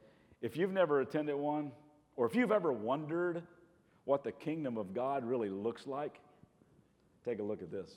if 0.41 0.57
you've 0.57 0.71
never 0.71 1.01
attended 1.01 1.35
one, 1.35 1.71
or 2.15 2.25
if 2.25 2.35
you've 2.35 2.51
ever 2.51 2.71
wondered 2.71 3.43
what 4.05 4.23
the 4.23 4.31
kingdom 4.31 4.77
of 4.77 4.93
God 4.93 5.25
really 5.25 5.49
looks 5.49 5.85
like, 5.85 6.19
take 7.25 7.39
a 7.39 7.43
look 7.43 7.61
at 7.61 7.71
this. 7.71 7.91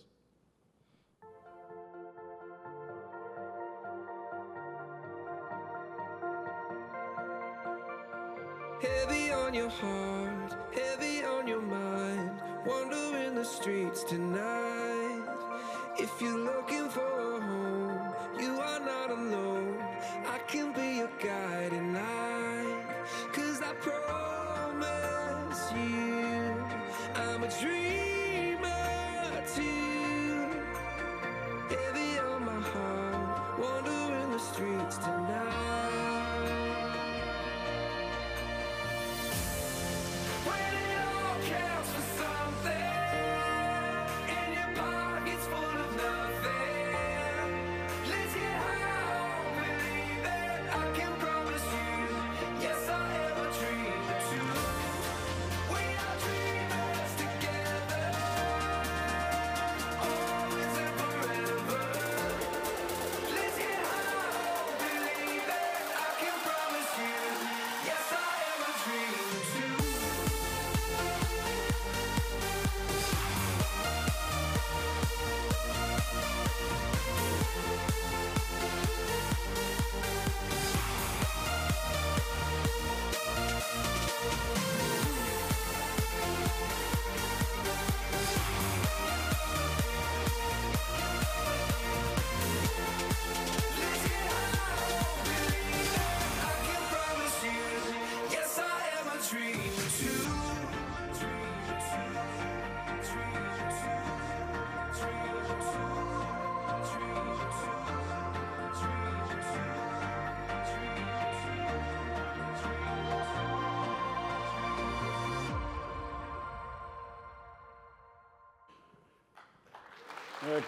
Heavy 8.82 9.30
on 9.30 9.54
your 9.54 9.70
heart, 9.70 10.56
heavy 10.74 11.24
on 11.24 11.46
your 11.46 11.62
mind. 11.62 12.40
The 13.34 13.50
streets 13.50 14.04
tonight. 14.04 15.28
If 15.98 16.22
looking 16.22 16.53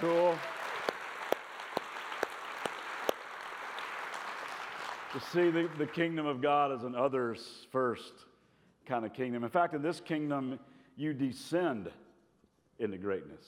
Cool? 0.01 0.37
to 5.19 5.27
see 5.31 5.51
the, 5.51 5.69
the 5.79 5.87
kingdom 5.87 6.27
of 6.27 6.43
God 6.43 6.71
as 6.73 6.85
an 6.85 6.95
others 6.95 7.67
first 7.73 8.13
kind 8.85 9.07
of 9.07 9.15
kingdom. 9.15 9.45
In 9.45 9.51
fact, 9.51 9.75
in 9.75 9.81
this 9.81 9.99
kingdom, 9.99 10.59
you 10.95 11.15
descend 11.15 11.91
into 12.79 12.99
greatness. 12.99 13.45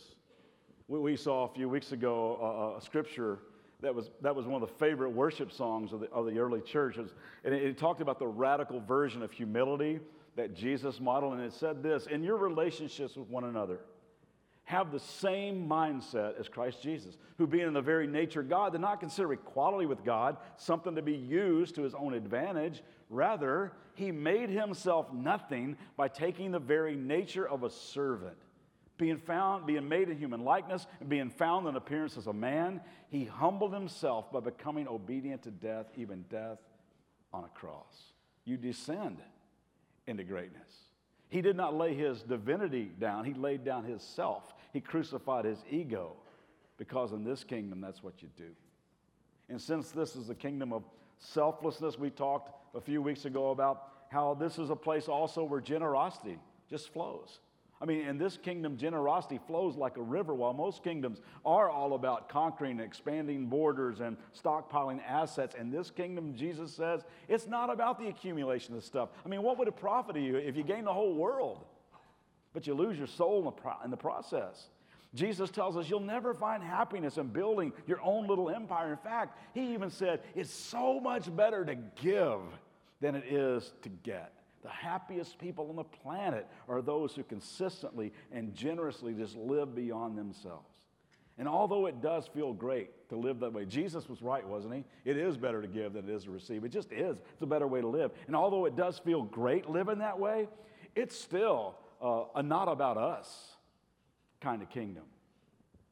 We, 0.87 0.99
we 0.99 1.17
saw 1.17 1.45
a 1.45 1.53
few 1.53 1.69
weeks 1.69 1.93
ago 1.93 2.73
a, 2.75 2.79
a, 2.79 2.81
scripture 2.81 3.41
that 3.81 3.95
was, 3.95 4.11
that 4.23 4.35
was 4.35 4.47
one 4.47 4.63
of 4.63 4.69
the 4.69 4.75
favorite 4.77 5.11
worship 5.11 5.53
songs 5.53 5.93
of 5.93 6.01
the, 6.01 6.11
of 6.11 6.25
the 6.25 6.39
early 6.39 6.63
churches. 6.63 7.11
And 7.45 7.53
it, 7.53 7.63
it 7.63 7.77
talked 7.77 8.01
about 8.01 8.19
the 8.19 8.27
radical 8.27 8.81
version 8.81 9.23
of 9.23 9.31
humility 9.31 10.01
that 10.37 10.55
Jesus 10.55 11.01
modeled. 11.01 11.35
And 11.35 11.43
it 11.43 11.53
said 11.53 11.83
this 11.83 12.07
In 12.07 12.23
your 12.23 12.37
relationships 12.37 13.17
with 13.17 13.29
one 13.29 13.45
another, 13.45 13.81
have 14.69 14.93
the 14.93 15.01
same 15.01 15.67
mindset 15.67 16.39
as 16.39 16.47
Christ 16.47 16.83
Jesus, 16.83 17.17
who, 17.39 17.47
being 17.47 17.67
in 17.67 17.73
the 17.73 17.81
very 17.81 18.07
nature 18.07 18.41
of 18.41 18.51
God, 18.51 18.73
did 18.73 18.83
not 18.83 19.01
consider 19.01 19.33
equality 19.33 19.87
with 19.87 20.05
God 20.05 20.37
something 20.59 20.95
to 20.95 21.01
be 21.01 21.15
used 21.15 21.75
to 21.77 21.83
his 21.83 21.95
own 21.95 22.13
advantage. 22.13 22.83
Rather, 23.09 23.73
he 23.95 24.13
made 24.13 24.51
himself 24.51 25.11
nothing 25.11 25.79
by 25.97 26.09
taking 26.09 26.51
the 26.51 26.59
very 26.59 26.97
nature 26.97 27.49
of 27.49 27.63
a 27.63 27.71
servant. 27.71 28.37
Being 28.99 29.17
found, 29.17 29.67
being 29.67 29.89
made 29.89 30.11
in 30.11 30.19
human 30.19 30.45
likeness, 30.45 30.87
and 31.01 31.09
being 31.09 31.31
found 31.31 31.67
in 31.67 31.75
appearance 31.75 32.19
as 32.19 32.27
a 32.27 32.33
man, 32.35 32.83
he 33.09 33.25
humbled 33.25 33.73
himself 33.73 34.31
by 34.31 34.41
becoming 34.41 34.87
obedient 34.87 35.45
to 35.45 35.51
death, 35.51 35.87
even 35.97 36.27
death 36.29 36.59
on 37.33 37.45
a 37.45 37.59
cross. 37.59 38.13
You 38.45 38.59
descend 38.59 39.23
into 40.07 40.25
greatness. 40.25 40.89
He 41.31 41.43
did 41.43 41.57
not 41.57 41.75
lay 41.75 41.95
his 41.95 42.23
divinity 42.23 42.91
down, 42.99 43.25
he 43.25 43.35
laid 43.35 43.65
down 43.65 43.85
his 43.85 44.03
self. 44.03 44.55
He 44.79 44.83
crucified 44.83 45.45
his 45.45 45.59
ego 45.69 46.13
because 46.77 47.11
in 47.11 47.25
this 47.25 47.43
kingdom, 47.43 47.81
that's 47.81 48.01
what 48.01 48.23
you 48.23 48.29
do. 48.37 48.51
And 49.49 49.61
since 49.61 49.91
this 49.91 50.15
is 50.15 50.31
a 50.31 50.37
kingdom 50.37 50.73
of 50.73 50.85
selflessness, 51.19 51.99
we 51.99 52.11
talked 52.11 52.53
a 52.77 52.81
few 52.81 53.03
weeks 53.03 53.25
ago 53.25 53.51
about 53.51 53.89
how 54.13 54.35
this 54.35 54.57
is 54.57 54.71
a 54.71 54.77
place 54.77 55.09
also 55.09 55.43
where 55.43 55.61
generosity 55.61 56.39
just 56.71 56.93
flows. 56.93 57.41
I 57.83 57.87
mean, 57.87 58.07
in 58.07 58.19
this 58.19 58.37
kingdom, 58.37 58.77
generosity 58.77 59.41
flows 59.49 59.75
like 59.75 59.97
a 59.97 60.03
river, 60.03 60.33
while 60.33 60.53
most 60.53 60.85
kingdoms 60.85 61.23
are 61.45 61.69
all 61.69 61.95
about 61.95 62.29
conquering 62.29 62.79
expanding 62.79 63.47
borders 63.47 63.99
and 63.99 64.17
stockpiling 64.33 65.01
assets. 65.05 65.57
In 65.59 65.73
this 65.73 65.91
kingdom, 65.91 66.37
Jesus 66.37 66.73
says, 66.73 67.03
it's 67.27 67.49
not 67.49 67.69
about 67.69 67.99
the 67.99 68.07
accumulation 68.07 68.77
of 68.77 68.85
stuff. 68.85 69.09
I 69.27 69.29
mean, 69.29 69.43
what 69.43 69.59
would 69.59 69.67
it 69.67 69.77
profit 69.77 70.15
you 70.15 70.37
if 70.37 70.57
you 70.57 70.63
gain 70.63 70.85
the 70.85 70.95
whole 70.95 71.17
world? 71.17 71.65
But 72.59 72.67
you 72.67 72.75
lose 72.75 72.99
your 72.99 73.07
soul 73.07 73.39
in 73.39 73.45
the, 73.45 73.53
pro- 73.53 73.81
in 73.85 73.91
the 73.93 73.97
process. 73.97 74.71
Jesus 75.15 75.49
tells 75.49 75.77
us 75.77 75.89
you'll 75.89 76.01
never 76.01 76.35
find 76.35 76.61
happiness 76.61 77.17
in 77.17 77.29
building 77.29 77.73
your 77.87 78.01
own 78.03 78.27
little 78.27 78.51
empire. 78.51 78.91
In 78.91 78.97
fact, 78.97 79.39
he 79.55 79.75
even 79.75 79.91
said 79.91 80.23
it's 80.35 80.51
so 80.51 80.99
much 80.99 81.35
better 81.37 81.65
to 81.65 81.77
give 82.03 82.41
than 83.01 83.15
it 83.15 83.33
is 83.33 83.75
to 83.83 83.89
get. 83.89 84.33
The 84.65 84.71
happiest 84.71 85.39
people 85.39 85.69
on 85.71 85.77
the 85.77 85.85
planet 85.85 86.49
are 86.69 86.83
those 86.83 87.15
who 87.15 87.23
consistently 87.23 88.13
and 88.33 88.53
generously 88.57 89.15
just 89.15 89.37
live 89.37 89.77
beyond 89.77 90.19
themselves. 90.19 90.67
And 91.39 91.47
although 91.47 91.87
it 91.87 92.03
does 92.03 92.27
feel 92.27 92.53
great 92.53 93.09
to 93.11 93.17
live 93.17 93.39
that 93.39 93.53
way, 93.53 93.67
Jesus 93.67 94.09
was 94.09 94.21
right, 94.21 94.45
wasn't 94.45 94.75
he? 94.75 94.85
It 95.05 95.17
is 95.17 95.37
better 95.37 95.63
to 95.63 95.69
give 95.69 95.93
than 95.93 96.09
it 96.09 96.13
is 96.13 96.25
to 96.25 96.33
receive. 96.33 96.65
It 96.65 96.71
just 96.71 96.91
is. 96.91 97.19
It's 97.35 97.43
a 97.43 97.47
better 97.47 97.69
way 97.69 97.83
to 97.83 97.87
live. 97.87 98.11
And 98.27 98.35
although 98.35 98.65
it 98.65 98.75
does 98.75 98.99
feel 98.99 99.23
great 99.23 99.71
living 99.71 99.99
that 100.01 100.19
way, 100.19 100.49
it's 100.97 101.17
still 101.17 101.77
uh, 102.03 102.25
a 102.35 102.43
not 102.43 102.69
about 102.69 102.97
us 102.97 103.57
kind 104.41 104.63
of 104.63 104.71
kingdom. 104.71 105.05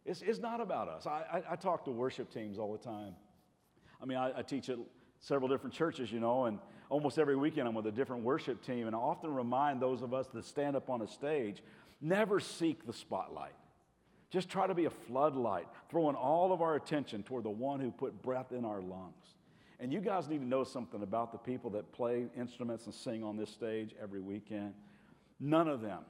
It's, 0.04 0.22
it's 0.22 0.38
not 0.38 0.60
about 0.60 0.88
us. 0.88 1.06
I, 1.06 1.24
I, 1.32 1.42
I, 1.52 1.56
talk 1.56 1.84
to 1.86 1.90
worship 1.90 2.32
teams 2.32 2.58
all 2.58 2.72
the 2.72 2.78
time. 2.78 3.14
I 4.00 4.06
mean, 4.06 4.18
I, 4.18 4.38
I 4.38 4.42
teach 4.42 4.68
at 4.68 4.78
several 5.18 5.48
different 5.48 5.74
churches, 5.74 6.12
you 6.12 6.20
know, 6.20 6.44
and 6.44 6.60
almost 6.88 7.18
every 7.18 7.36
weekend 7.36 7.66
I'm 7.66 7.74
with 7.74 7.86
a 7.86 7.92
different 7.92 8.22
worship 8.22 8.64
team. 8.64 8.86
And 8.86 8.94
I 8.94 8.98
often 8.98 9.34
remind 9.34 9.80
those 9.80 10.02
of 10.02 10.14
us 10.14 10.28
that 10.34 10.44
stand 10.44 10.76
up 10.76 10.88
on 10.88 11.02
a 11.02 11.08
stage 11.08 11.62
never 12.00 12.38
seek 12.38 12.86
the 12.86 12.92
spotlight. 12.92 13.54
Just 14.30 14.48
try 14.48 14.66
to 14.66 14.74
be 14.74 14.84
a 14.84 14.90
floodlight, 14.90 15.66
throwing 15.88 16.14
all 16.14 16.52
of 16.52 16.60
our 16.60 16.74
attention 16.74 17.22
toward 17.22 17.44
the 17.44 17.50
one 17.50 17.80
who 17.80 17.90
put 17.90 18.22
breath 18.22 18.52
in 18.52 18.64
our 18.64 18.80
lungs. 18.80 19.34
And 19.78 19.92
you 19.92 20.00
guys 20.00 20.28
need 20.28 20.38
to 20.38 20.46
know 20.46 20.64
something 20.64 21.02
about 21.02 21.32
the 21.32 21.38
people 21.38 21.70
that 21.70 21.92
play 21.92 22.26
instruments 22.36 22.86
and 22.86 22.94
sing 22.94 23.22
on 23.22 23.36
this 23.36 23.50
stage 23.50 23.94
every 24.02 24.20
weekend. 24.20 24.74
None 25.40 25.68
of 25.68 25.80
them 25.80 26.00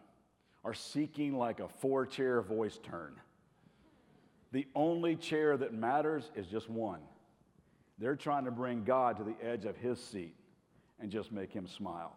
are 0.64 0.75
seeking 0.75 1.37
like 1.37 1.61
a 1.61 1.68
four 1.68 2.06
chair 2.06 2.42
voice 2.42 2.78
turn. 2.83 3.14
The 4.52 4.66
only 4.75 5.16
chair 5.16 5.56
that 5.56 5.75
matters 5.75 6.30
is 6.35 6.47
just 6.47 6.71
one. 6.71 7.00
They're 7.99 8.16
trying 8.16 8.45
to 8.45 8.50
bring 8.50 8.85
God 8.85 9.16
to 9.18 9.25
the 9.25 9.37
edge 9.42 9.64
of 9.64 9.76
his 9.76 10.02
seat 10.02 10.35
and 11.00 11.11
just 11.11 11.33
make 11.33 11.52
him 11.52 11.66
smile. 11.66 12.16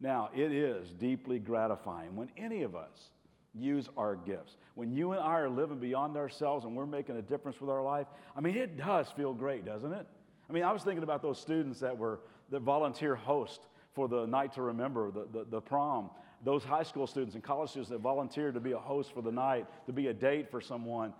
Now, 0.00 0.30
it 0.34 0.52
is 0.52 0.92
deeply 0.92 1.38
gratifying 1.38 2.16
when 2.16 2.28
any 2.36 2.62
of 2.62 2.76
us 2.76 3.10
use 3.54 3.88
our 3.96 4.16
gifts. 4.16 4.56
When 4.74 4.92
you 4.92 5.12
and 5.12 5.20
I 5.20 5.38
are 5.38 5.48
living 5.48 5.78
beyond 5.78 6.16
ourselves 6.16 6.64
and 6.64 6.76
we're 6.76 6.86
making 6.86 7.16
a 7.16 7.22
difference 7.22 7.60
with 7.60 7.70
our 7.70 7.82
life, 7.82 8.06
I 8.36 8.40
mean, 8.40 8.56
it 8.56 8.76
does 8.76 9.08
feel 9.10 9.32
great, 9.32 9.64
doesn't 9.64 9.92
it? 9.92 10.06
I 10.48 10.52
mean, 10.52 10.62
I 10.62 10.72
was 10.72 10.82
thinking 10.82 11.02
about 11.02 11.22
those 11.22 11.40
students 11.40 11.80
that 11.80 11.96
were 11.96 12.20
the 12.50 12.58
volunteer 12.60 13.16
host 13.16 13.62
for 13.96 14.06
the 14.06 14.26
night 14.26 14.52
to 14.52 14.62
remember, 14.62 15.10
the, 15.10 15.26
the, 15.32 15.44
the 15.50 15.60
prom. 15.60 16.10
Those 16.44 16.62
high 16.62 16.84
school 16.84 17.06
students 17.06 17.34
and 17.34 17.42
college 17.42 17.70
students 17.70 17.90
that 17.90 18.00
volunteered 18.00 18.54
to 18.54 18.60
be 18.60 18.72
a 18.72 18.78
host 18.78 19.12
for 19.12 19.22
the 19.22 19.32
night, 19.32 19.66
to 19.86 19.92
be 19.92 20.08
a 20.08 20.14
date 20.14 20.50
for 20.50 20.60
someone. 20.60 21.14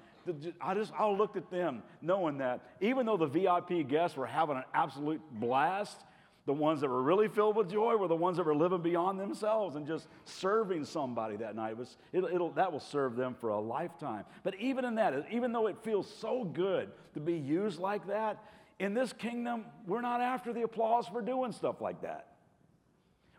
I 0.61 0.75
just, 0.75 0.93
I 0.97 1.09
looked 1.09 1.37
at 1.37 1.51
them 1.51 1.83
knowing 2.03 2.39
that 2.39 2.61
even 2.81 3.07
though 3.07 3.17
the 3.17 3.27
VIP 3.27 3.89
guests 3.89 4.17
were 4.17 4.27
having 4.27 4.57
an 4.57 4.65
absolute 4.75 5.23
blast, 5.33 5.97
the 6.45 6.53
ones 6.53 6.81
that 6.83 6.89
were 6.89 7.03
really 7.03 7.29
filled 7.29 7.57
with 7.57 7.71
joy 7.71 7.97
were 7.97 8.09
the 8.09 8.15
ones 8.15 8.37
that 8.37 8.45
were 8.45 8.55
living 8.55 8.83
beyond 8.83 9.19
themselves 9.19 9.75
and 9.75 9.87
just 9.87 10.07
serving 10.25 10.85
somebody 10.85 11.37
that 11.37 11.57
night. 11.57 11.71
It 11.71 11.79
was, 11.79 11.97
it'll, 12.13 12.29
it'll, 12.29 12.51
that 12.53 12.71
will 12.71 12.81
serve 12.81 13.17
them 13.17 13.35
for 13.41 13.49
a 13.49 13.59
lifetime. 13.59 14.25
But 14.45 14.55
even 14.61 14.85
in 14.85 14.97
that, 14.97 15.27
even 15.33 15.51
though 15.51 15.67
it 15.67 15.77
feels 15.83 16.13
so 16.21 16.45
good 16.45 16.91
to 17.15 17.21
be 17.21 17.35
used 17.35 17.81
like 17.81 18.07
that, 18.09 18.45
in 18.79 18.95
this 18.95 19.13
kingdom, 19.13 19.65
we're 19.87 20.03
not 20.03 20.21
after 20.21 20.53
the 20.53 20.63
applause 20.63 21.09
for 21.09 21.23
doing 21.23 21.53
stuff 21.53 21.81
like 21.81 22.03
that. 22.03 22.36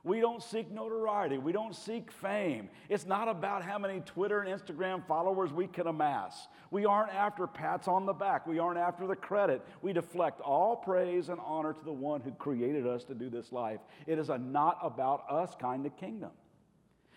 We 0.03 0.19
don't 0.19 0.41
seek 0.41 0.71
notoriety. 0.71 1.37
We 1.37 1.51
don't 1.51 1.75
seek 1.75 2.11
fame. 2.11 2.69
It's 2.87 3.05
not 3.05 3.27
about 3.27 3.63
how 3.63 3.77
many 3.77 3.99
Twitter 4.01 4.41
and 4.41 4.61
Instagram 4.61 5.05
followers 5.05 5.51
we 5.51 5.67
can 5.67 5.87
amass. 5.87 6.47
We 6.71 6.85
aren't 6.85 7.13
after 7.13 7.47
pats 7.47 7.87
on 7.87 8.05
the 8.05 8.13
back. 8.13 8.47
We 8.47 8.59
aren't 8.59 8.77
after 8.77 9.07
the 9.07 9.15
credit. 9.15 9.65
We 9.81 9.93
deflect 9.93 10.39
all 10.41 10.75
praise 10.75 11.29
and 11.29 11.39
honor 11.43 11.73
to 11.73 11.83
the 11.83 11.91
one 11.91 12.21
who 12.21 12.31
created 12.31 12.85
us 12.85 13.03
to 13.05 13.15
do 13.15 13.29
this 13.29 13.51
life. 13.51 13.79
It 14.05 14.19
is 14.19 14.29
a 14.29 14.37
not 14.37 14.77
about 14.81 15.23
us 15.29 15.55
kind 15.59 15.85
of 15.85 15.97
kingdom. 15.97 16.31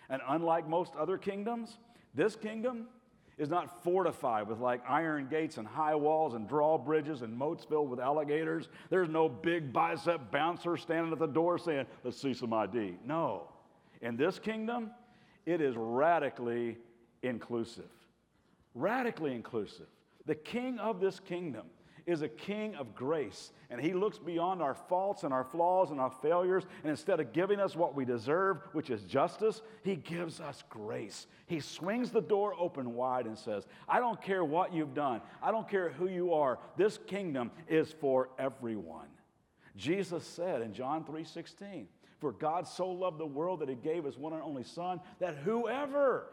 And 0.09 0.21
unlike 0.27 0.67
most 0.67 0.93
other 0.99 1.17
kingdoms, 1.17 1.77
this 2.13 2.35
kingdom 2.35 2.87
is 3.41 3.49
not 3.49 3.83
fortified 3.83 4.47
with 4.47 4.59
like 4.59 4.83
iron 4.87 5.27
gates 5.27 5.57
and 5.57 5.67
high 5.67 5.95
walls 5.95 6.35
and 6.35 6.47
drawbridges 6.47 7.23
and 7.23 7.35
moats 7.35 7.65
filled 7.65 7.89
with 7.89 7.99
alligators. 7.99 8.69
There's 8.91 9.09
no 9.09 9.27
big 9.27 9.73
bicep 9.73 10.31
bouncer 10.31 10.77
standing 10.77 11.11
at 11.11 11.17
the 11.17 11.25
door 11.25 11.57
saying, 11.57 11.87
Let's 12.03 12.21
see 12.21 12.35
some 12.35 12.53
ID. 12.53 12.99
No. 13.03 13.47
In 14.03 14.15
this 14.15 14.37
kingdom, 14.37 14.91
it 15.47 15.59
is 15.59 15.73
radically 15.75 16.77
inclusive. 17.23 17.89
Radically 18.75 19.33
inclusive. 19.33 19.87
The 20.27 20.35
king 20.35 20.77
of 20.77 20.99
this 20.99 21.19
kingdom 21.19 21.65
is 22.11 22.21
a 22.21 22.29
king 22.29 22.75
of 22.75 22.93
grace, 22.93 23.51
and 23.69 23.79
he 23.79 23.93
looks 23.93 24.17
beyond 24.17 24.61
our 24.61 24.75
faults 24.75 25.23
and 25.23 25.33
our 25.33 25.43
flaws 25.43 25.91
and 25.91 25.99
our 25.99 26.11
failures. 26.21 26.65
And 26.83 26.89
instead 26.89 27.19
of 27.19 27.33
giving 27.33 27.59
us 27.59 27.75
what 27.75 27.95
we 27.95 28.05
deserve, 28.05 28.57
which 28.73 28.89
is 28.89 29.03
justice, 29.03 29.61
he 29.83 29.95
gives 29.95 30.39
us 30.39 30.63
grace. 30.69 31.27
He 31.47 31.59
swings 31.59 32.11
the 32.11 32.21
door 32.21 32.53
open 32.59 32.93
wide 32.93 33.25
and 33.25 33.37
says, 33.37 33.65
I 33.87 33.99
don't 33.99 34.21
care 34.21 34.43
what 34.43 34.73
you've 34.73 34.93
done, 34.93 35.21
I 35.41 35.51
don't 35.51 35.69
care 35.69 35.89
who 35.89 36.07
you 36.07 36.33
are. 36.33 36.59
This 36.77 36.99
kingdom 37.07 37.51
is 37.67 37.91
for 37.91 38.29
everyone. 38.37 39.07
Jesus 39.75 40.25
said 40.25 40.61
in 40.61 40.73
John 40.73 41.03
3 41.05 41.23
16, 41.23 41.87
For 42.19 42.33
God 42.33 42.67
so 42.67 42.89
loved 42.89 43.19
the 43.19 43.25
world 43.25 43.61
that 43.61 43.69
he 43.69 43.75
gave 43.75 44.03
his 44.03 44.17
one 44.17 44.33
and 44.33 44.41
only 44.41 44.63
Son, 44.63 44.99
that 45.19 45.37
whoever, 45.37 46.27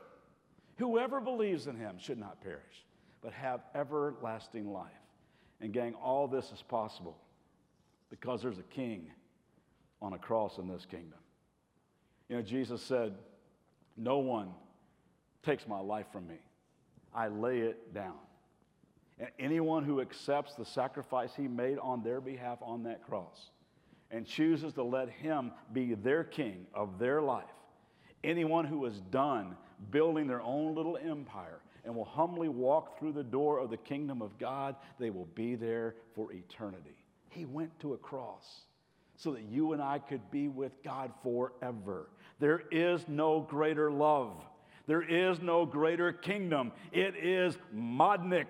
whoever 0.77 1.21
believes 1.21 1.67
in 1.67 1.77
him 1.77 1.99
should 1.99 2.19
not 2.19 2.41
perish, 2.43 2.85
but 3.23 3.33
have 3.33 3.61
everlasting 3.75 4.73
life. 4.73 4.91
And, 5.61 5.73
gang, 5.73 5.95
all 5.95 6.29
this 6.29 6.51
is 6.53 6.63
possible 6.63 7.17
because 8.11 8.43
there's 8.43 8.59
a 8.59 8.75
king 8.75 9.11
on 10.01 10.13
a 10.13 10.19
cross 10.19 10.59
in 10.59 10.69
this 10.69 10.87
kingdom. 10.87 11.19
You 12.29 12.37
know, 12.37 12.43
Jesus 12.43 12.83
said, 12.83 13.15
No 13.97 14.19
one 14.19 14.51
takes 15.43 15.67
my 15.67 15.81
life 15.81 16.07
from 16.13 16.27
me, 16.27 16.39
I 17.15 17.29
lay 17.29 17.61
it 17.61 17.95
down. 17.95 18.17
And 19.19 19.31
anyone 19.41 19.85
who 19.85 20.01
accepts 20.01 20.55
the 20.55 20.65
sacrifice 20.65 21.33
he 21.35 21.49
made 21.49 21.79
on 21.79 22.05
their 22.05 22.21
behalf 22.21 22.59
on 22.63 22.85
that 22.85 23.05
cross 23.05 23.51
and 24.11 24.25
chooses 24.25 24.73
to 24.75 24.83
let 24.83 25.09
him 25.11 25.51
be 25.73 25.95
their 25.95 26.23
king 26.23 26.67
of 26.73 26.99
their 27.01 27.21
life, 27.21 27.45
anyone 28.23 28.65
who 28.65 28.85
is 28.87 29.01
done 29.11 29.57
building 29.91 30.29
their 30.29 30.41
own 30.41 30.75
little 30.75 30.97
empire 30.97 31.61
and 31.85 31.95
will 31.95 32.05
humbly 32.05 32.49
walk 32.49 32.99
through 32.99 33.13
the 33.13 33.23
door 33.23 33.59
of 33.59 33.71
the 33.71 33.77
kingdom 33.77 34.23
of 34.23 34.39
God, 34.39 34.77
they 34.99 35.11
will 35.11 35.29
be 35.35 35.55
there 35.55 35.95
for 36.15 36.33
eternity. 36.33 36.97
He 37.31 37.45
went 37.45 37.79
to 37.81 37.95
a 37.95 37.99
cross 37.99 38.63
so 39.17 39.33
that 39.33 39.43
you 39.43 39.73
and 39.73 39.83
I 39.83 39.99
could 39.99 40.31
be 40.31 40.49
with 40.49 40.83
God 40.83 41.13
forever. 41.23 42.09
There 42.39 42.63
is 42.71 43.07
no 43.09 43.41
greater 43.41 43.91
love. 43.91 44.45
There 44.87 45.03
is 45.03 45.41
no 45.43 45.67
greater 45.67 46.13
kingdom. 46.13 46.73
It 46.93 47.15
is 47.17 47.59
modnik, 47.75 48.47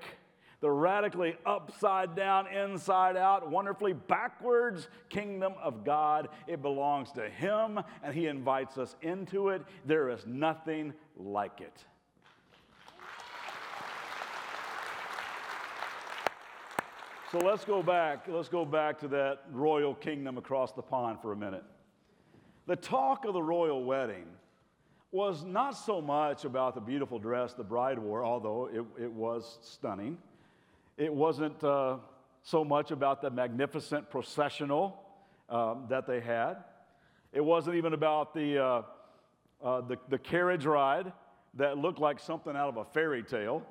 the 0.60 0.70
radically 0.70 1.36
upside 1.44 2.14
down, 2.14 2.46
inside 2.48 3.16
out, 3.16 3.50
wonderfully 3.50 3.92
backwards 3.92 4.88
kingdom 5.08 5.54
of 5.60 5.84
God. 5.84 6.28
It 6.46 6.62
belongs 6.62 7.10
to 7.12 7.28
Him, 7.28 7.80
and 8.02 8.14
He 8.14 8.26
invites 8.26 8.78
us 8.78 8.94
into 9.02 9.48
it. 9.48 9.62
There 9.84 10.10
is 10.10 10.26
nothing 10.26 10.92
like 11.16 11.60
it. 11.60 11.84
So 17.30 17.36
let's 17.40 17.62
go 17.62 17.82
back. 17.82 18.24
Let's 18.26 18.48
go 18.48 18.64
back 18.64 18.98
to 19.00 19.08
that 19.08 19.42
royal 19.52 19.94
kingdom 19.94 20.38
across 20.38 20.72
the 20.72 20.80
pond 20.80 21.18
for 21.20 21.32
a 21.32 21.36
minute. 21.36 21.64
The 22.66 22.76
talk 22.76 23.26
of 23.26 23.34
the 23.34 23.42
royal 23.42 23.84
wedding 23.84 24.24
was 25.12 25.44
not 25.44 25.76
so 25.76 26.00
much 26.00 26.46
about 26.46 26.74
the 26.74 26.80
beautiful 26.80 27.18
dress 27.18 27.52
the 27.52 27.62
bride 27.62 27.98
wore, 27.98 28.24
although 28.24 28.70
it, 28.72 29.02
it 29.02 29.12
was 29.12 29.58
stunning. 29.60 30.16
It 30.96 31.12
wasn't 31.12 31.62
uh, 31.62 31.98
so 32.42 32.64
much 32.64 32.92
about 32.92 33.20
the 33.20 33.28
magnificent 33.28 34.08
processional 34.08 34.98
um, 35.50 35.84
that 35.90 36.06
they 36.06 36.20
had. 36.20 36.56
It 37.34 37.44
wasn't 37.44 37.76
even 37.76 37.92
about 37.92 38.32
the, 38.32 38.58
uh, 38.58 38.82
uh, 39.62 39.82
the, 39.82 39.98
the 40.08 40.18
carriage 40.18 40.64
ride 40.64 41.12
that 41.54 41.76
looked 41.76 41.98
like 41.98 42.20
something 42.20 42.56
out 42.56 42.70
of 42.70 42.78
a 42.78 42.86
fairy 42.86 43.22
tale. 43.22 43.62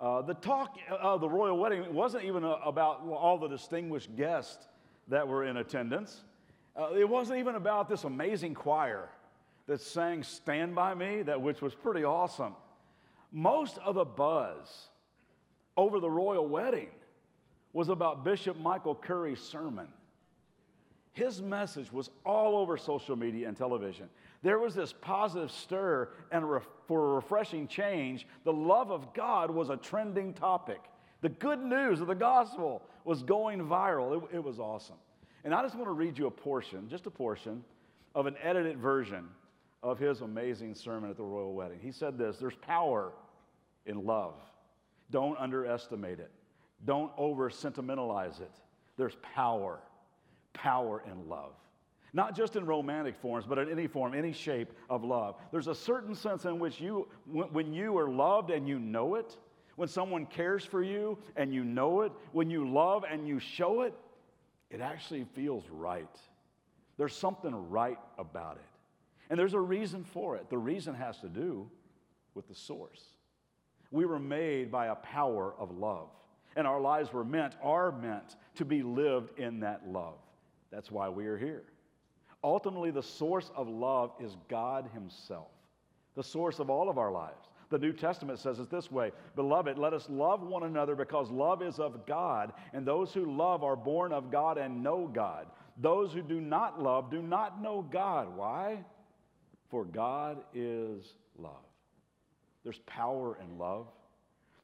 Uh, 0.00 0.22
the 0.22 0.34
talk 0.34 0.78
of 0.90 1.20
the 1.20 1.28
royal 1.28 1.58
wedding 1.58 1.92
wasn't 1.92 2.24
even 2.24 2.42
uh, 2.42 2.56
about 2.64 3.02
all 3.06 3.36
the 3.38 3.48
distinguished 3.48 4.16
guests 4.16 4.66
that 5.08 5.28
were 5.28 5.44
in 5.44 5.58
attendance. 5.58 6.22
Uh, 6.74 6.94
it 6.94 7.06
wasn't 7.06 7.38
even 7.38 7.54
about 7.54 7.86
this 7.86 8.04
amazing 8.04 8.54
choir 8.54 9.10
that 9.66 9.78
sang 9.78 10.22
Stand 10.22 10.74
By 10.74 10.94
Me, 10.94 11.20
that, 11.22 11.40
which 11.40 11.60
was 11.60 11.74
pretty 11.74 12.02
awesome. 12.02 12.54
Most 13.30 13.76
of 13.78 13.94
the 13.94 14.04
buzz 14.06 14.88
over 15.76 16.00
the 16.00 16.10
royal 16.10 16.48
wedding 16.48 16.88
was 17.74 17.90
about 17.90 18.24
Bishop 18.24 18.58
Michael 18.58 18.94
Curry's 18.94 19.40
sermon. 19.40 19.86
His 21.12 21.42
message 21.42 21.92
was 21.92 22.08
all 22.24 22.56
over 22.56 22.78
social 22.78 23.16
media 23.16 23.48
and 23.48 23.56
television. 23.56 24.08
There 24.42 24.58
was 24.58 24.74
this 24.74 24.92
positive 24.92 25.50
stir, 25.50 26.08
and 26.32 26.44
for 26.86 27.12
a 27.12 27.14
refreshing 27.14 27.68
change, 27.68 28.26
the 28.44 28.52
love 28.52 28.90
of 28.90 29.12
God 29.12 29.50
was 29.50 29.68
a 29.68 29.76
trending 29.76 30.32
topic. 30.32 30.80
The 31.20 31.28
good 31.28 31.60
news 31.60 32.00
of 32.00 32.06
the 32.06 32.14
gospel 32.14 32.82
was 33.04 33.22
going 33.22 33.60
viral. 33.60 34.22
It, 34.22 34.36
it 34.36 34.44
was 34.44 34.58
awesome. 34.58 34.96
And 35.44 35.54
I 35.54 35.62
just 35.62 35.74
want 35.74 35.86
to 35.88 35.92
read 35.92 36.18
you 36.18 36.26
a 36.26 36.30
portion, 36.30 36.88
just 36.88 37.06
a 37.06 37.10
portion, 37.10 37.62
of 38.14 38.26
an 38.26 38.36
edited 38.42 38.78
version 38.78 39.28
of 39.82 39.98
his 39.98 40.20
amazing 40.20 40.74
sermon 40.74 41.10
at 41.10 41.16
the 41.16 41.22
royal 41.22 41.54
wedding. 41.54 41.78
He 41.80 41.92
said 41.92 42.18
this 42.18 42.38
There's 42.38 42.56
power 42.56 43.12
in 43.86 44.04
love. 44.04 44.34
Don't 45.10 45.38
underestimate 45.38 46.20
it, 46.20 46.30
don't 46.84 47.12
over 47.16 47.50
sentimentalize 47.50 48.40
it. 48.40 48.52
There's 48.96 49.16
power, 49.34 49.80
power 50.52 51.02
in 51.10 51.28
love. 51.28 51.54
Not 52.12 52.34
just 52.34 52.56
in 52.56 52.66
romantic 52.66 53.16
forms, 53.16 53.46
but 53.46 53.58
in 53.58 53.70
any 53.70 53.86
form, 53.86 54.14
any 54.14 54.32
shape 54.32 54.72
of 54.88 55.04
love. 55.04 55.36
There's 55.52 55.68
a 55.68 55.74
certain 55.74 56.14
sense 56.14 56.44
in 56.44 56.58
which 56.58 56.80
you, 56.80 57.08
when 57.26 57.72
you 57.72 57.96
are 57.98 58.10
loved 58.10 58.50
and 58.50 58.66
you 58.68 58.78
know 58.78 59.14
it, 59.14 59.36
when 59.76 59.88
someone 59.88 60.26
cares 60.26 60.64
for 60.64 60.82
you 60.82 61.18
and 61.36 61.54
you 61.54 61.64
know 61.64 62.02
it, 62.02 62.12
when 62.32 62.50
you 62.50 62.68
love 62.68 63.04
and 63.10 63.26
you 63.26 63.38
show 63.38 63.82
it, 63.82 63.94
it 64.70 64.80
actually 64.80 65.24
feels 65.34 65.64
right. 65.70 66.18
There's 66.96 67.14
something 67.14 67.70
right 67.70 67.98
about 68.18 68.56
it. 68.56 68.62
And 69.30 69.38
there's 69.38 69.54
a 69.54 69.60
reason 69.60 70.04
for 70.04 70.36
it. 70.36 70.50
The 70.50 70.58
reason 70.58 70.94
has 70.94 71.18
to 71.20 71.28
do 71.28 71.70
with 72.34 72.48
the 72.48 72.54
source. 72.54 73.02
We 73.90 74.04
were 74.04 74.18
made 74.18 74.70
by 74.70 74.86
a 74.86 74.96
power 74.96 75.54
of 75.58 75.76
love, 75.76 76.08
and 76.56 76.66
our 76.66 76.80
lives 76.80 77.12
were 77.12 77.24
meant, 77.24 77.54
are 77.62 77.90
meant 77.90 78.36
to 78.56 78.64
be 78.64 78.82
lived 78.82 79.38
in 79.38 79.60
that 79.60 79.88
love. 79.88 80.18
That's 80.70 80.90
why 80.90 81.08
we 81.08 81.26
are 81.26 81.38
here. 81.38 81.64
Ultimately, 82.42 82.90
the 82.90 83.02
source 83.02 83.50
of 83.54 83.68
love 83.68 84.12
is 84.20 84.36
God 84.48 84.88
Himself, 84.94 85.48
the 86.14 86.22
source 86.22 86.58
of 86.58 86.70
all 86.70 86.88
of 86.88 86.98
our 86.98 87.12
lives. 87.12 87.48
The 87.70 87.78
New 87.78 87.92
Testament 87.92 88.38
says 88.40 88.58
it 88.58 88.70
this 88.70 88.90
way 88.90 89.12
Beloved, 89.36 89.78
let 89.78 89.92
us 89.92 90.08
love 90.08 90.42
one 90.42 90.64
another 90.64 90.96
because 90.96 91.30
love 91.30 91.62
is 91.62 91.78
of 91.78 92.06
God, 92.06 92.52
and 92.72 92.86
those 92.86 93.12
who 93.12 93.36
love 93.36 93.62
are 93.62 93.76
born 93.76 94.12
of 94.12 94.30
God 94.30 94.58
and 94.58 94.82
know 94.82 95.06
God. 95.06 95.46
Those 95.78 96.12
who 96.12 96.22
do 96.22 96.40
not 96.40 96.82
love 96.82 97.10
do 97.10 97.22
not 97.22 97.62
know 97.62 97.82
God. 97.82 98.36
Why? 98.36 98.84
For 99.70 99.84
God 99.84 100.38
is 100.52 101.14
love. 101.38 101.64
There's 102.64 102.80
power 102.86 103.38
in 103.42 103.58
love. 103.58 103.86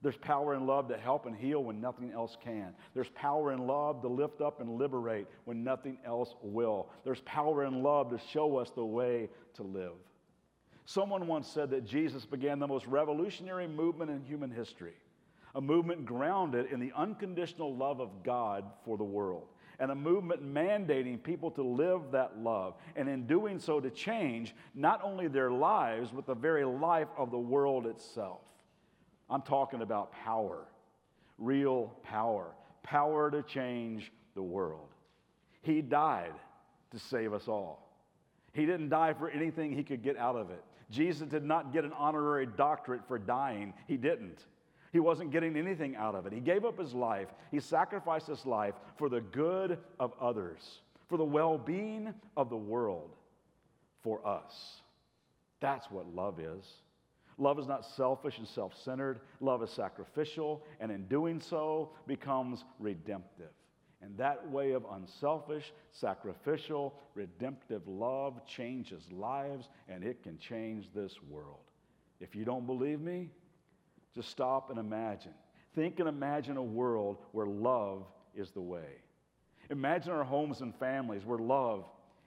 There's 0.06 0.16
power 0.16 0.54
in 0.54 0.68
love 0.68 0.86
to 0.90 0.96
help 0.96 1.26
and 1.26 1.34
heal 1.34 1.64
when 1.64 1.80
nothing 1.80 2.12
else 2.12 2.36
can. 2.40 2.74
There's 2.94 3.08
power 3.08 3.50
in 3.50 3.66
love 3.66 4.02
to 4.02 4.06
lift 4.06 4.40
up 4.40 4.60
and 4.60 4.78
liberate 4.78 5.26
when 5.46 5.64
nothing 5.64 5.98
else 6.06 6.32
will. 6.42 6.90
There's 7.02 7.22
power 7.22 7.64
in 7.64 7.82
love 7.82 8.10
to 8.10 8.20
show 8.30 8.56
us 8.56 8.70
the 8.70 8.84
way 8.84 9.28
to 9.54 9.64
live. 9.64 9.94
Someone 10.84 11.26
once 11.26 11.48
said 11.48 11.70
that 11.70 11.84
Jesus 11.84 12.24
began 12.24 12.60
the 12.60 12.68
most 12.68 12.86
revolutionary 12.86 13.66
movement 13.66 14.12
in 14.12 14.22
human 14.22 14.48
history, 14.48 14.94
a 15.56 15.60
movement 15.60 16.06
grounded 16.06 16.70
in 16.70 16.78
the 16.78 16.92
unconditional 16.94 17.74
love 17.74 18.00
of 18.00 18.22
God 18.22 18.62
for 18.84 18.96
the 18.96 19.02
world, 19.02 19.48
and 19.80 19.90
a 19.90 19.96
movement 19.96 20.40
mandating 20.40 21.20
people 21.20 21.50
to 21.50 21.64
live 21.64 22.12
that 22.12 22.38
love, 22.38 22.74
and 22.94 23.08
in 23.08 23.26
doing 23.26 23.58
so, 23.58 23.80
to 23.80 23.90
change 23.90 24.54
not 24.72 25.02
only 25.02 25.26
their 25.26 25.50
lives, 25.50 26.10
but 26.14 26.28
the 26.28 26.34
very 26.36 26.64
life 26.64 27.08
of 27.18 27.32
the 27.32 27.38
world 27.40 27.88
itself. 27.88 28.38
I'm 29.28 29.42
talking 29.42 29.82
about 29.82 30.12
power, 30.12 30.66
real 31.38 31.92
power, 32.02 32.54
power 32.82 33.30
to 33.30 33.42
change 33.42 34.12
the 34.34 34.42
world. 34.42 34.88
He 35.62 35.82
died 35.82 36.32
to 36.92 36.98
save 36.98 37.32
us 37.32 37.48
all. 37.48 37.90
He 38.52 38.64
didn't 38.64 38.88
die 38.88 39.12
for 39.12 39.28
anything 39.28 39.72
he 39.72 39.82
could 39.82 40.02
get 40.02 40.16
out 40.16 40.36
of 40.36 40.50
it. 40.50 40.62
Jesus 40.90 41.28
did 41.28 41.44
not 41.44 41.72
get 41.72 41.84
an 41.84 41.92
honorary 41.92 42.46
doctorate 42.46 43.06
for 43.08 43.18
dying. 43.18 43.74
He 43.88 43.96
didn't. 43.96 44.44
He 44.92 45.00
wasn't 45.00 45.30
getting 45.30 45.56
anything 45.56 45.96
out 45.96 46.14
of 46.14 46.26
it. 46.26 46.32
He 46.32 46.40
gave 46.40 46.64
up 46.64 46.78
his 46.78 46.94
life, 46.94 47.28
he 47.50 47.60
sacrificed 47.60 48.28
his 48.28 48.46
life 48.46 48.74
for 48.96 49.08
the 49.08 49.20
good 49.20 49.78
of 50.00 50.12
others, 50.20 50.80
for 51.08 51.18
the 51.18 51.24
well 51.24 51.58
being 51.58 52.14
of 52.36 52.48
the 52.48 52.56
world, 52.56 53.10
for 54.02 54.26
us. 54.26 54.80
That's 55.60 55.90
what 55.90 56.14
love 56.14 56.38
is. 56.38 56.64
Love 57.38 57.58
is 57.58 57.66
not 57.66 57.84
selfish 57.84 58.38
and 58.38 58.48
self 58.48 58.72
centered. 58.82 59.20
Love 59.40 59.62
is 59.62 59.70
sacrificial, 59.70 60.64
and 60.80 60.90
in 60.90 61.06
doing 61.06 61.40
so, 61.40 61.90
becomes 62.06 62.64
redemptive. 62.78 63.50
And 64.02 64.16
that 64.18 64.48
way 64.50 64.72
of 64.72 64.84
unselfish, 64.92 65.72
sacrificial, 65.90 66.94
redemptive 67.14 67.86
love 67.86 68.46
changes 68.46 69.02
lives, 69.10 69.68
and 69.88 70.04
it 70.04 70.22
can 70.22 70.38
change 70.38 70.88
this 70.94 71.14
world. 71.28 71.60
If 72.20 72.34
you 72.34 72.44
don't 72.44 72.66
believe 72.66 73.00
me, 73.00 73.30
just 74.14 74.30
stop 74.30 74.70
and 74.70 74.78
imagine. 74.78 75.34
Think 75.74 75.98
and 75.98 76.08
imagine 76.08 76.56
a 76.56 76.62
world 76.62 77.18
where 77.32 77.46
love 77.46 78.04
is 78.34 78.50
the 78.50 78.60
way. 78.60 79.02
Imagine 79.70 80.12
our 80.12 80.24
homes 80.24 80.60
and 80.60 80.74
families 80.76 81.24
where 81.24 81.38
love 81.38 81.84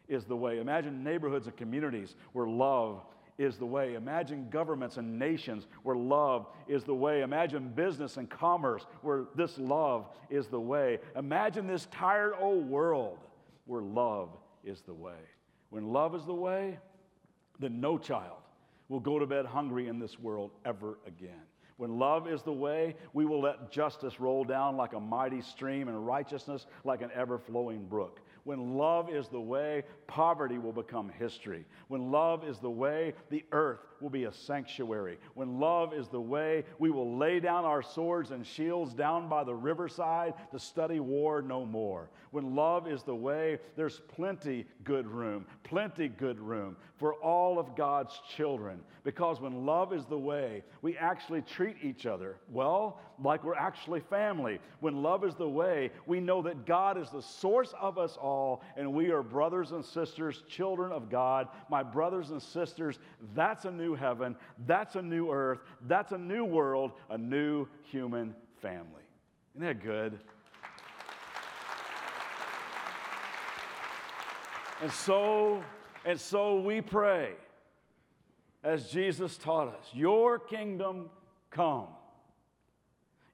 is 0.08 0.26
the 0.26 0.36
way. 0.36 0.60
Imagine 0.60 1.04
neighborhoods 1.04 1.48
and 1.48 1.56
communities 1.56 2.16
where 2.34 2.48
love 2.48 3.02
is 3.40 3.58
the 3.58 3.66
way. 3.66 3.96
Imagine 3.96 4.50
governments 4.52 4.98
and 4.98 5.18
nations 5.18 5.66
where 5.84 5.96
love 5.96 6.46
is 6.68 6.84
the 6.84 6.94
way. 6.94 7.22
Imagine 7.22 7.70
business 7.70 8.18
and 8.18 8.30
commerce 8.30 8.86
where 9.02 9.24
this 9.34 9.58
love 9.58 10.10
is 10.30 10.48
the 10.48 10.60
way. 10.60 11.00
Imagine 11.16 11.66
this 11.66 11.88
tired 11.90 12.34
old 12.40 12.70
world 12.70 13.18
where 13.66 13.82
love 13.82 14.30
is 14.64 14.82
the 14.82 14.94
way. 14.94 15.22
When 15.70 15.88
love 15.88 16.14
is 16.16 16.26
the 16.26 16.34
way, 16.34 16.78
then 17.60 17.80
no 17.80 17.98
child 17.98 18.38
will 18.90 19.00
go 19.00 19.18
to 19.18 19.26
bed 19.26 19.46
hungry 19.46 19.88
in 19.88 20.00
this 20.00 20.20
world 20.20 20.52
ever 20.66 21.00
again. 21.08 21.42
When 21.78 21.98
love 21.98 22.28
is 22.28 22.42
the 22.42 22.52
way, 22.52 22.96
we 23.14 23.26
will 23.26 23.40
let 23.40 23.72
justice 23.72 24.20
roll 24.20 24.44
down 24.44 24.76
like 24.76 24.92
a 24.92 25.00
mighty 25.00 25.42
stream 25.42 25.88
and 25.88 26.06
righteousness 26.06 26.66
like 26.84 27.02
an 27.02 27.10
ever 27.16 27.40
flowing 27.40 27.86
brook. 27.86 28.20
When 28.44 28.76
love 28.76 29.10
is 29.10 29.28
the 29.28 29.40
way, 29.40 29.84
poverty 30.08 30.58
will 30.58 30.74
become 30.74 31.10
history. 31.10 31.66
When 31.88 32.12
love 32.12 32.48
is 32.48 32.60
the 32.60 32.70
way, 32.70 33.14
the 33.30 33.44
earth 33.52 33.80
will 34.00 34.10
be 34.10 34.26
a 34.26 34.34
sanctuary. 34.34 35.18
When 35.34 35.60
love 35.60 35.94
is 35.94 36.08
the 36.08 36.22
way, 36.22 36.64
we 36.80 36.90
will 36.90 37.18
lay 37.18 37.40
down 37.40 37.66
our 37.66 37.82
swords 37.82 38.32
and 38.32 38.46
shields 38.46 38.94
down 38.94 39.30
by 39.30 39.44
the 39.44 39.54
riverside 39.54 40.34
to 40.52 40.60
study 40.60 41.00
war 41.00 41.42
no 41.42 41.66
more. 41.66 42.10
When 42.32 42.56
love 42.56 42.88
is 42.88 43.04
the 43.04 43.16
way, 43.16 43.60
there's 43.76 44.00
plenty 44.08 44.66
good 44.84 45.08
room, 45.08 45.46
plenty 45.64 46.08
good 46.08 46.40
room 46.40 46.78
for 46.98 47.16
all 47.16 47.60
of 47.60 47.76
God's 47.76 48.20
children. 48.36 48.80
Because 49.04 49.42
when 49.42 49.66
love 49.66 49.94
is 49.94 50.06
the 50.06 50.18
way, 50.18 50.64
we 50.82 50.98
actually 50.98 51.42
treat 51.42 51.78
each 51.82 52.06
other 52.06 52.38
well, 52.52 53.00
like 53.22 53.44
we're 53.44 53.56
actually 53.56 54.00
family. 54.00 54.60
When 54.80 55.02
love 55.02 55.24
is 55.24 55.36
the 55.36 55.50
way, 55.50 55.92
we 56.06 56.20
know 56.20 56.42
that 56.44 56.66
God 56.66 56.98
is 56.98 57.10
the 57.10 57.22
source 57.22 57.74
of 57.80 57.98
us 57.98 58.18
all, 58.18 58.64
and 58.78 58.94
we 58.94 59.12
are 59.12 59.24
brothers 59.24 59.72
and 59.72 59.84
sisters, 59.84 60.44
children 60.48 60.92
of 60.92 61.10
God. 61.10 61.48
My 61.70 61.84
brothers 61.84 62.32
and 62.32 62.42
sisters, 62.42 63.00
that's 63.36 63.66
a 63.66 63.72
new 63.72 63.96
heaven, 63.96 64.36
that's 64.66 64.96
a 64.96 65.02
new 65.02 65.32
earth, 65.32 65.60
that's 65.88 66.12
a 66.12 66.18
new 66.18 66.46
world, 66.46 66.92
a 67.10 67.18
new 67.18 67.68
human 67.84 68.36
family. 68.62 69.04
Isn't 69.56 69.68
that 69.68 69.84
good? 69.84 70.20
And 74.82 74.92
so, 74.92 75.62
and 76.06 76.20
so 76.20 76.62
we 76.62 76.80
pray, 76.80 77.34
as 78.64 78.90
Jesus 78.90 79.38
taught 79.38 79.68
us, 79.68 79.86
Your 79.94 80.40
kingdom 80.40 81.10
come. 81.52 81.88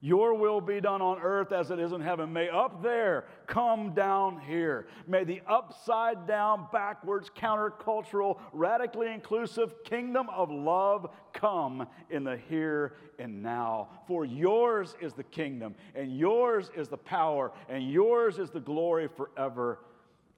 Your 0.00 0.34
will 0.34 0.60
be 0.60 0.80
done 0.80 1.00
on 1.00 1.18
earth 1.20 1.52
as 1.52 1.70
it 1.70 1.78
is 1.78 1.92
in 1.92 2.00
heaven. 2.00 2.32
May 2.32 2.48
up 2.48 2.82
there 2.82 3.24
come 3.46 3.94
down 3.94 4.40
here. 4.40 4.86
May 5.06 5.24
the 5.24 5.40
upside 5.48 6.26
down, 6.26 6.66
backwards, 6.72 7.30
countercultural, 7.34 8.38
radically 8.52 9.12
inclusive 9.12 9.82
kingdom 9.84 10.28
of 10.28 10.50
love 10.50 11.10
come 11.32 11.86
in 12.10 12.24
the 12.24 12.36
here 12.48 12.94
and 13.18 13.42
now. 13.42 13.88
For 14.06 14.24
yours 14.24 14.94
is 15.00 15.14
the 15.14 15.24
kingdom, 15.24 15.74
and 15.94 16.16
yours 16.16 16.70
is 16.76 16.88
the 16.88 16.98
power, 16.98 17.52
and 17.68 17.90
yours 17.90 18.38
is 18.38 18.50
the 18.50 18.60
glory 18.60 19.08
forever. 19.08 19.78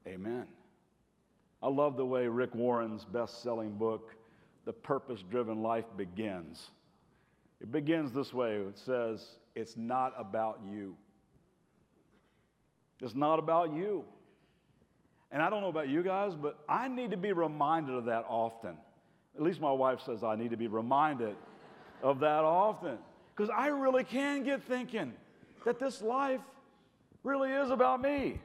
Amen. 0.06 0.46
I 1.62 1.68
love 1.68 1.96
the 1.96 2.06
way 2.06 2.28
Rick 2.28 2.54
Warren's 2.54 3.04
best 3.04 3.42
selling 3.42 3.72
book, 3.72 4.14
The 4.64 4.72
Purpose 4.72 5.24
Driven 5.28 5.62
Life, 5.62 5.86
begins. 5.96 6.70
It 7.60 7.72
begins 7.72 8.12
this 8.12 8.32
way 8.32 8.54
it 8.56 8.78
says, 8.78 9.26
It's 9.58 9.76
not 9.76 10.14
about 10.16 10.60
you. 10.70 10.94
It's 13.02 13.16
not 13.16 13.40
about 13.40 13.72
you. 13.72 14.04
And 15.32 15.42
I 15.42 15.50
don't 15.50 15.62
know 15.62 15.68
about 15.68 15.88
you 15.88 16.04
guys, 16.04 16.36
but 16.36 16.60
I 16.68 16.86
need 16.86 17.10
to 17.10 17.16
be 17.16 17.32
reminded 17.32 17.96
of 17.96 18.04
that 18.04 18.24
often. 18.28 18.76
At 19.34 19.42
least 19.42 19.60
my 19.60 19.72
wife 19.72 20.00
says 20.00 20.22
I 20.22 20.36
need 20.36 20.52
to 20.52 20.56
be 20.56 20.68
reminded 20.68 21.34
of 22.04 22.20
that 22.20 22.44
often. 22.44 22.98
Because 23.34 23.50
I 23.50 23.66
really 23.66 24.04
can 24.04 24.44
get 24.44 24.62
thinking 24.62 25.12
that 25.64 25.80
this 25.80 26.02
life 26.02 26.40
really 27.24 27.50
is 27.50 27.70
about 27.70 28.00
me. 28.00 28.40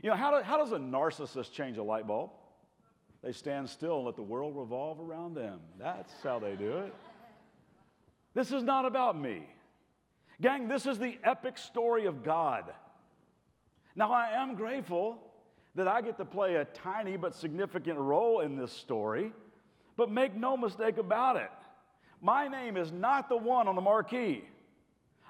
You 0.00 0.10
know, 0.10 0.16
how, 0.16 0.38
do, 0.38 0.44
how 0.44 0.58
does 0.58 0.70
a 0.70 0.78
narcissist 0.78 1.52
change 1.52 1.76
a 1.76 1.82
light 1.82 2.06
bulb? 2.06 2.30
They 3.24 3.32
stand 3.32 3.68
still 3.68 3.96
and 3.96 4.06
let 4.06 4.14
the 4.14 4.22
world 4.22 4.56
revolve 4.56 5.00
around 5.00 5.34
them. 5.34 5.58
That's 5.76 6.12
how 6.22 6.38
they 6.38 6.54
do 6.54 6.78
it. 6.78 6.94
This 8.32 8.52
is 8.52 8.62
not 8.62 8.84
about 8.84 9.20
me. 9.20 9.42
Gang, 10.40 10.68
this 10.68 10.86
is 10.86 10.98
the 10.98 11.18
epic 11.22 11.58
story 11.58 12.06
of 12.06 12.24
God. 12.24 12.64
Now, 13.94 14.12
I 14.12 14.30
am 14.30 14.56
grateful 14.56 15.18
that 15.76 15.86
I 15.86 16.00
get 16.00 16.16
to 16.18 16.24
play 16.24 16.56
a 16.56 16.64
tiny 16.64 17.16
but 17.16 17.34
significant 17.34 17.98
role 17.98 18.40
in 18.40 18.56
this 18.56 18.72
story, 18.72 19.32
but 19.96 20.10
make 20.10 20.34
no 20.34 20.56
mistake 20.56 20.98
about 20.98 21.36
it. 21.36 21.50
My 22.20 22.48
name 22.48 22.76
is 22.76 22.90
not 22.90 23.28
the 23.28 23.36
one 23.36 23.68
on 23.68 23.74
the 23.74 23.80
marquee. 23.80 24.44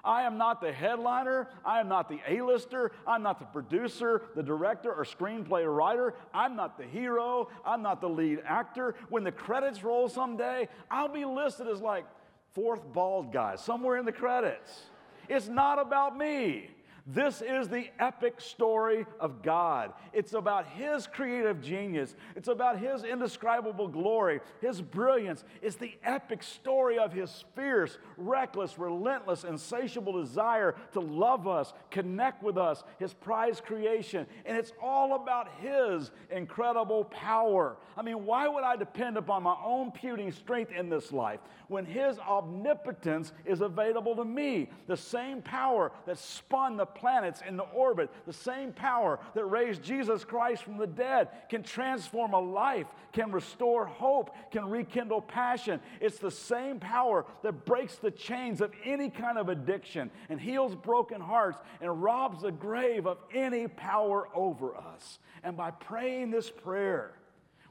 I 0.03 0.21
am 0.23 0.37
not 0.37 0.61
the 0.61 0.71
headliner. 0.71 1.49
I 1.65 1.79
am 1.79 1.87
not 1.87 2.09
the 2.09 2.19
A-lister. 2.27 2.91
I'm 3.07 3.23
not 3.23 3.39
the 3.39 3.45
producer, 3.45 4.21
the 4.35 4.43
director, 4.43 4.93
or 4.93 5.03
screenplay 5.03 5.65
writer. 5.65 6.13
I'm 6.31 6.55
not 6.55 6.77
the 6.77 6.85
hero. 6.85 7.49
I'm 7.65 7.81
not 7.81 8.01
the 8.01 8.09
lead 8.09 8.41
actor. 8.45 8.95
When 9.09 9.23
the 9.23 9.31
credits 9.31 9.83
roll 9.83 10.07
someday, 10.07 10.69
I'll 10.91 11.09
be 11.09 11.25
listed 11.25 11.67
as 11.67 11.81
like 11.81 12.05
fourth 12.53 12.81
bald 12.93 13.33
guy 13.33 13.55
somewhere 13.55 13.97
in 13.97 14.05
the 14.05 14.11
credits. 14.11 14.83
It's 15.29 15.47
not 15.47 15.79
about 15.79 16.17
me. 16.17 16.69
This 17.07 17.43
is 17.43 17.67
the 17.67 17.87
epic 17.99 18.41
story 18.41 19.05
of 19.19 19.43
God. 19.43 19.93
It's 20.11 20.33
about 20.33 20.65
His 20.69 21.05
creative 21.05 21.61
genius. 21.61 22.15
It's 22.35 22.47
about 22.47 22.79
His 22.79 23.03
indescribable 23.03 23.87
glory, 23.87 24.39
His 24.59 24.81
brilliance. 24.81 25.43
It's 25.61 25.75
the 25.75 25.93
epic 26.03 26.41
story 26.41 26.97
of 26.97 27.13
His 27.13 27.45
fierce, 27.55 27.99
reckless, 28.17 28.79
relentless, 28.79 29.43
insatiable 29.43 30.19
desire 30.19 30.73
to 30.93 30.99
love 30.99 31.47
us, 31.47 31.73
connect 31.91 32.41
with 32.41 32.57
us, 32.57 32.83
His 32.97 33.13
prized 33.13 33.65
creation. 33.65 34.25
And 34.43 34.57
it's 34.57 34.73
all 34.81 35.13
about 35.13 35.49
His 35.59 36.09
incredible 36.31 37.03
power. 37.05 37.77
I 37.95 38.01
mean, 38.01 38.25
why 38.25 38.47
would 38.47 38.63
I 38.63 38.77
depend 38.77 39.17
upon 39.17 39.43
my 39.43 39.55
own 39.63 39.91
puny 39.91 40.31
strength 40.31 40.71
in 40.71 40.89
this 40.89 41.11
life 41.11 41.39
when 41.67 41.85
His 41.85 42.17
omnipotence 42.17 43.31
is 43.45 43.61
available 43.61 44.15
to 44.15 44.25
me? 44.25 44.69
The 44.87 44.97
same 44.97 45.43
power 45.43 45.91
that 46.07 46.17
spun 46.17 46.77
the 46.77 46.94
planets 46.95 47.41
into 47.47 47.63
orbit, 47.63 48.09
the 48.25 48.33
same 48.33 48.71
power 48.71 49.19
that 49.33 49.45
raised 49.45 49.83
Jesus 49.83 50.23
Christ 50.23 50.63
from 50.63 50.77
the 50.77 50.87
dead 50.87 51.29
can 51.49 51.63
transform 51.63 52.33
a 52.33 52.39
life, 52.39 52.87
can 53.13 53.31
restore 53.31 53.85
hope, 53.85 54.35
can 54.51 54.69
rekindle 54.69 55.21
passion. 55.21 55.79
It's 56.01 56.17
the 56.17 56.31
same 56.31 56.79
power 56.79 57.25
that 57.43 57.65
breaks 57.65 57.95
the 57.95 58.11
chains 58.11 58.61
of 58.61 58.71
any 58.83 59.09
kind 59.09 59.37
of 59.37 59.49
addiction 59.49 60.09
and 60.29 60.39
heals 60.39 60.75
broken 60.75 61.21
hearts 61.21 61.59
and 61.81 62.01
robs 62.01 62.41
the 62.41 62.51
grave 62.51 63.05
of 63.05 63.17
any 63.33 63.67
power 63.67 64.27
over 64.33 64.75
us. 64.75 65.19
And 65.43 65.55
by 65.55 65.71
praying 65.71 66.31
this 66.31 66.49
prayer, 66.49 67.11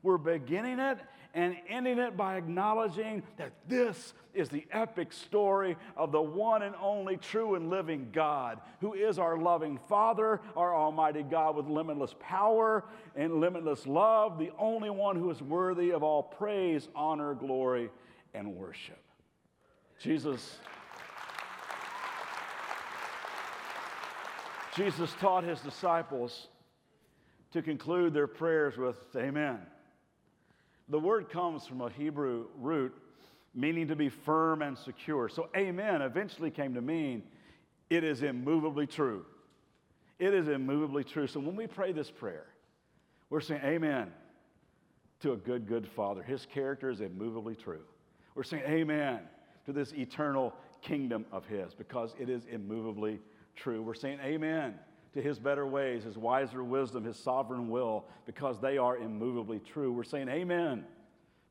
we're 0.03 0.19
beginning 0.19 0.79
it 0.79 0.99
and 1.35 1.57
ending 1.69 1.99
it 1.99 2.17
by 2.17 2.37
acknowledging 2.37 3.23
that 3.37 3.53
this 3.69 4.15
is 4.33 4.49
the 4.49 4.65
epic 4.71 5.13
story 5.13 5.77
of 5.97 6.13
the 6.13 6.23
one 6.23 6.63
and 6.63 6.75
only 6.81 7.17
true 7.17 7.57
and 7.57 7.71
living 7.71 8.09
God, 8.13 8.61
who 8.81 8.95
is 8.95 9.19
our 9.19 9.37
loving 9.37 9.79
Father, 9.89 10.41
our 10.57 10.75
Almighty 10.75 11.25
God 11.25 11.57
with 11.57 11.67
limitless 11.67 12.15
power 12.21 12.85
and 13.17 13.41
limitless 13.41 13.87
love, 13.87 14.39
the 14.39 14.53
only 14.59 14.91
one 14.91 15.17
who 15.17 15.31
is 15.31 15.43
worthy 15.43 15.91
of 15.91 16.03
all 16.03 16.23
praise, 16.23 16.89
honor, 16.95 17.35
glory, 17.35 17.91
and 18.33 18.55
worship. 18.55 19.03
Jesus. 19.99 20.59
Jesus 24.77 25.13
taught 25.21 25.45
his 25.45 25.61
disciples 25.61 26.49
to 27.53 27.63
conclude 27.63 28.13
their 28.13 28.27
prayers 28.27 28.77
with 28.77 28.99
Amen. 29.17 29.61
The 30.89 30.99
word 30.99 31.31
comes 31.31 31.67
from 31.67 31.81
a 31.81 31.91
Hebrew 31.91 32.47
root 32.59 32.95
meaning 33.55 33.89
to 33.89 33.97
be 33.97 34.09
firm 34.09 34.63
and 34.63 34.77
secure. 34.77 35.29
So, 35.29 35.49
amen 35.57 36.03
eventually 36.03 36.51
came 36.51 36.75
to 36.75 36.81
mean 36.81 37.23
it 37.89 38.03
is 38.03 38.23
immovably 38.23 38.87
true. 38.87 39.25
It 40.19 40.35
is 40.35 40.49
immovably 40.49 41.05
true. 41.05 41.27
So, 41.27 41.41
when 41.41 41.57
we 41.57 41.67
pray 41.67 41.93
this 41.93 42.11
prayer, 42.11 42.47
we're 43.31 43.41
saying 43.41 43.63
amen 43.65 44.13
to 45.21 45.33
a 45.33 45.37
good, 45.37 45.67
good 45.67 45.87
Father. 45.87 46.23
His 46.23 46.47
character 46.47 46.91
is 46.91 47.01
immovably 47.01 47.55
true. 47.55 47.85
We're 48.35 48.43
saying 48.43 48.65
amen 48.67 49.21
to 49.67 49.73
this 49.73 49.93
eternal 49.93 50.53
kingdom 50.83 51.25
of 51.33 51.47
His 51.47 51.75
because 51.75 52.15
it 52.19 52.29
is 52.29 52.45
immovably 52.47 53.21
true. 53.55 53.83
We're 53.83 53.95
saying 53.95 54.19
amen 54.23 54.75
to 55.15 55.23
His 55.23 55.39
better 55.39 55.67
ways, 55.67 56.05
His 56.05 56.19
wiser 56.19 56.63
wisdom, 56.63 57.05
His 57.05 57.17
sovereign 57.17 57.69
will 57.69 58.05
because 58.27 58.61
they 58.61 58.79
are 58.79 58.97
immovably 58.97 59.61
true. 59.61 59.93
We're 59.93 60.05
saying 60.05 60.29
amen 60.29 60.85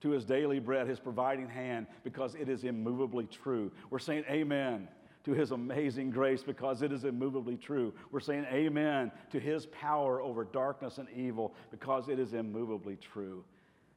to 0.04 0.10
his 0.10 0.26
daily 0.26 0.60
bread, 0.60 0.86
his 0.86 0.99
providing 0.99 1.47
hand, 1.47 1.88
because 2.04 2.36
it 2.36 2.49
is 2.49 2.65
immovably 2.65 3.26
true. 3.26 3.71
We're 3.89 3.99
saying 3.99 4.26
amen 4.30 4.89
to 5.23 5.32
his 5.32 5.52
amazing 5.52 6.12
grace 6.12 6.43
because 6.43 6.82
it 6.82 6.91
is 6.91 7.06
immovably 7.06 7.56
true. 7.56 7.93
We're 8.12 8.19
saying 8.19 8.45
amen 8.52 9.13
to 9.32 9.39
his 9.39 9.65
power 9.67 10.21
over 10.21 10.43
darkness 10.43 10.97
and 10.97 11.08
evil 11.15 11.56
because 11.71 12.10
it 12.10 12.19
is 12.19 12.34
immovably 12.34 12.97
true. 12.97 13.45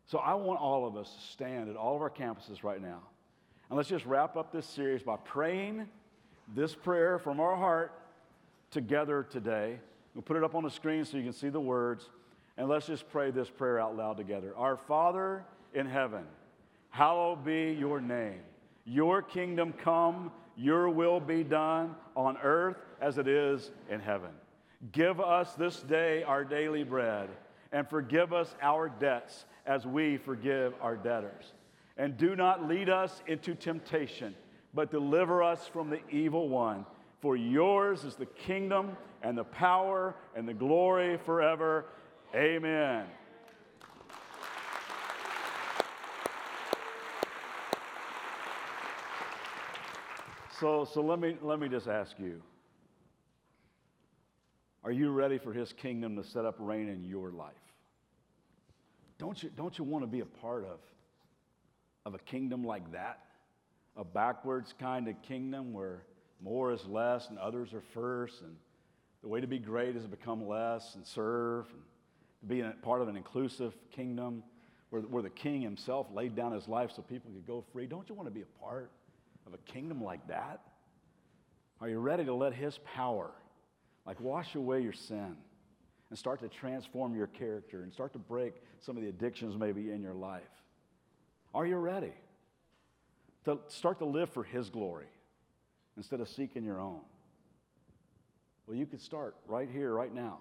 So 0.07 0.19
I 0.19 0.35
want 0.35 0.61
all 0.61 0.87
of 0.87 0.97
us 0.97 1.13
to 1.13 1.33
stand 1.33 1.69
at 1.69 1.75
all 1.75 1.97
of 1.97 2.03
our 2.03 2.11
campuses 2.11 2.63
right 2.63 2.81
now. 2.81 3.03
And 3.69 3.77
let's 3.77 3.89
just 3.89 4.07
wrap 4.07 4.37
up 4.37 4.53
this 4.53 4.67
series 4.67 5.03
by 5.03 5.17
praying 5.17 5.89
this 6.55 6.73
prayer 6.73 7.19
from 7.19 7.41
our 7.41 7.57
heart 7.57 7.93
together 8.77 9.27
today. 9.31 9.79
We'll 10.15 10.21
put 10.21 10.37
it 10.37 10.45
up 10.45 10.55
on 10.55 10.63
the 10.63 10.71
screen 10.71 11.03
so 11.07 11.17
you 11.17 11.23
can 11.23 11.33
see 11.33 11.49
the 11.49 11.59
words. 11.59 12.11
And 12.59 12.69
let's 12.69 12.87
just 12.87 13.09
pray 13.09 13.31
this 13.31 13.49
prayer 13.49 13.81
out 13.81 13.97
loud 13.97 14.19
together. 14.19 14.53
Our 14.55 14.77
Father, 14.77 15.47
in 15.73 15.87
heaven. 15.87 16.25
Hallowed 16.91 17.43
be 17.43 17.75
your 17.79 18.03
name. 18.03 18.41
Your 18.85 19.23
kingdom 19.23 19.73
come, 19.73 20.31
your 20.59 20.91
will 20.91 21.21
be 21.21 21.43
done 21.43 21.95
on 22.15 22.37
earth 22.43 22.77
as 23.01 23.17
it 23.17 23.27
is 23.27 23.71
in 23.89 23.99
heaven. 23.99 24.29
Give 24.93 25.23
us 25.23 25.55
this 25.55 25.81
day 25.81 26.23
our 26.25 26.45
daily 26.45 26.85
bread 26.85 27.31
and 27.73 27.89
forgive 27.89 28.35
us 28.35 28.55
our 28.61 28.91
debts 28.91 29.47
as 29.65 29.87
we 29.87 30.19
forgive 30.19 30.75
our 30.83 30.97
debtors. 30.97 31.55
And 31.97 32.19
do 32.19 32.37
not 32.37 32.69
lead 32.69 32.91
us 32.91 33.23
into 33.27 33.55
temptation, 33.55 34.35
but 34.75 34.91
deliver 34.91 35.43
us 35.43 35.67
from 35.67 35.89
the 35.89 36.01
evil 36.11 36.51
one. 36.51 36.85
For 37.21 37.37
yours 37.37 38.05
is 38.05 38.15
the 38.15 38.27
kingdom 38.27 38.97
and 39.23 39.37
the 39.37 39.45
power 39.45 40.15
and 40.35 40.47
the 40.47 40.55
glory 40.55 41.19
forever. 41.25 41.87
Amen. 42.35 43.07
So, 50.61 50.87
so 50.91 51.03
let, 51.03 51.19
me, 51.19 51.37
let 51.43 51.61
me 51.61 51.69
just 51.69 51.87
ask 51.87 52.19
you 52.19 52.41
Are 54.85 54.93
you 54.93 55.11
ready 55.11 55.39
for 55.39 55.53
his 55.53 55.73
kingdom 55.73 56.17
to 56.17 56.25
set 56.25 56.45
up 56.45 56.57
reign 56.59 56.89
in 56.89 57.05
your 57.05 57.31
life? 57.31 57.53
Don't 59.19 59.43
you, 59.43 59.51
don't 59.57 59.79
you 59.79 59.85
want 59.85 60.03
to 60.03 60.07
be 60.07 60.21
a 60.21 60.27
part 60.27 60.65
of, 60.65 60.79
of 62.05 62.15
a 62.15 62.19
kingdom 62.19 62.65
like 62.65 62.93
that? 62.93 63.21
A 63.97 64.05
backwards 64.05 64.75
kind 64.79 65.09
of 65.09 65.21
kingdom 65.23 65.73
where 65.73 66.03
more 66.43 66.73
is 66.73 66.85
less 66.87 67.29
and 67.29 67.39
others 67.39 67.73
are 67.73 67.83
first, 67.95 68.43
and 68.43 68.57
the 69.23 69.29
way 69.29 69.41
to 69.41 69.47
be 69.47 69.59
great 69.59 69.97
is 69.97 70.03
to 70.03 70.09
become 70.09 70.47
less 70.47 70.95
and 70.95 71.07
serve, 71.07 71.67
and 71.73 71.83
to 72.41 72.47
be 72.47 72.61
a 72.61 72.75
part 72.83 73.03
of 73.03 73.09
an 73.09 73.17
inclusive 73.17 73.75
kingdom 73.91 74.43
where, 74.91 75.03
where 75.03 75.23
the 75.23 75.31
king 75.31 75.63
himself 75.63 76.07
laid 76.13 76.37
down 76.37 76.53
his 76.53 76.69
life 76.69 76.91
so 76.95 77.03
people 77.03 77.31
could 77.31 77.47
go 77.47 77.65
free. 77.73 77.87
Don't 77.87 78.09
you 78.09 78.15
want 78.15 78.29
to 78.29 78.35
be 78.35 78.43
a 78.43 78.63
part 78.63 78.91
of 79.47 79.55
a 79.55 79.59
kingdom 79.59 80.03
like 80.03 80.27
that? 80.29 80.61
Are 81.81 81.89
you 81.89 81.99
ready 81.99 82.25
to 82.25 82.35
let 82.35 82.55
his 82.55 82.79
power, 82.95 83.31
like 84.07 84.21
wash 84.21 84.55
away 84.55 84.83
your 84.83 84.93
sin 84.93 85.37
and 86.09 86.19
start 86.19 86.41
to 86.41 86.49
transform 86.49 87.15
your 87.17 87.27
character 87.27 87.83
and 87.83 87.93
start 87.93 88.13
to 88.13 88.19
break 88.19 88.55
some 88.81 88.97
of 88.97 89.03
the 89.03 89.09
addictions 89.09 89.57
maybe 89.57 89.91
in 89.91 90.03
your 90.03 90.15
life? 90.15 90.43
Are 91.55 91.67
you 91.67 91.77
ready 91.77 92.13
to 93.45 93.59
start 93.69 93.99
to 93.99 94.05
live 94.05 94.31
for 94.31 94.45
his 94.45 94.71
glory 94.71 95.07
instead 95.97 96.21
of 96.21 96.29
seeking 96.29 96.65
your 96.65 96.81
own? 96.81 97.01
Well, 98.67 98.77
you 98.77 98.87
could 98.87 99.01
start 99.01 99.37
right 99.47 99.69
here, 99.71 99.93
right 99.93 100.15
now. 100.15 100.39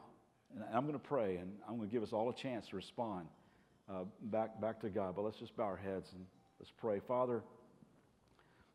And 0.54 0.64
I'm 0.74 0.82
going 0.82 0.94
to 0.94 1.00
pray, 1.00 1.38
and 1.38 1.52
I'm 1.68 1.78
going 1.78 1.90
to 1.90 1.94
give 1.94 2.04
us 2.04 2.14
all 2.14 2.30
a 2.30 2.36
chance 2.36 2.68
to 2.70 2.76
respond 2.76 3.28
uh, 3.90 4.04
back, 4.24 4.60
back 4.62 4.80
to 4.82 4.90
God. 4.90 5.16
But 5.16 5.24
let's 5.24 5.38
just 5.38 5.56
bow 5.56 5.64
our 5.64 5.76
heads 5.76 6.12
and 6.14 6.26
let's 6.60 6.72
pray. 6.72 7.00
Father, 7.08 7.44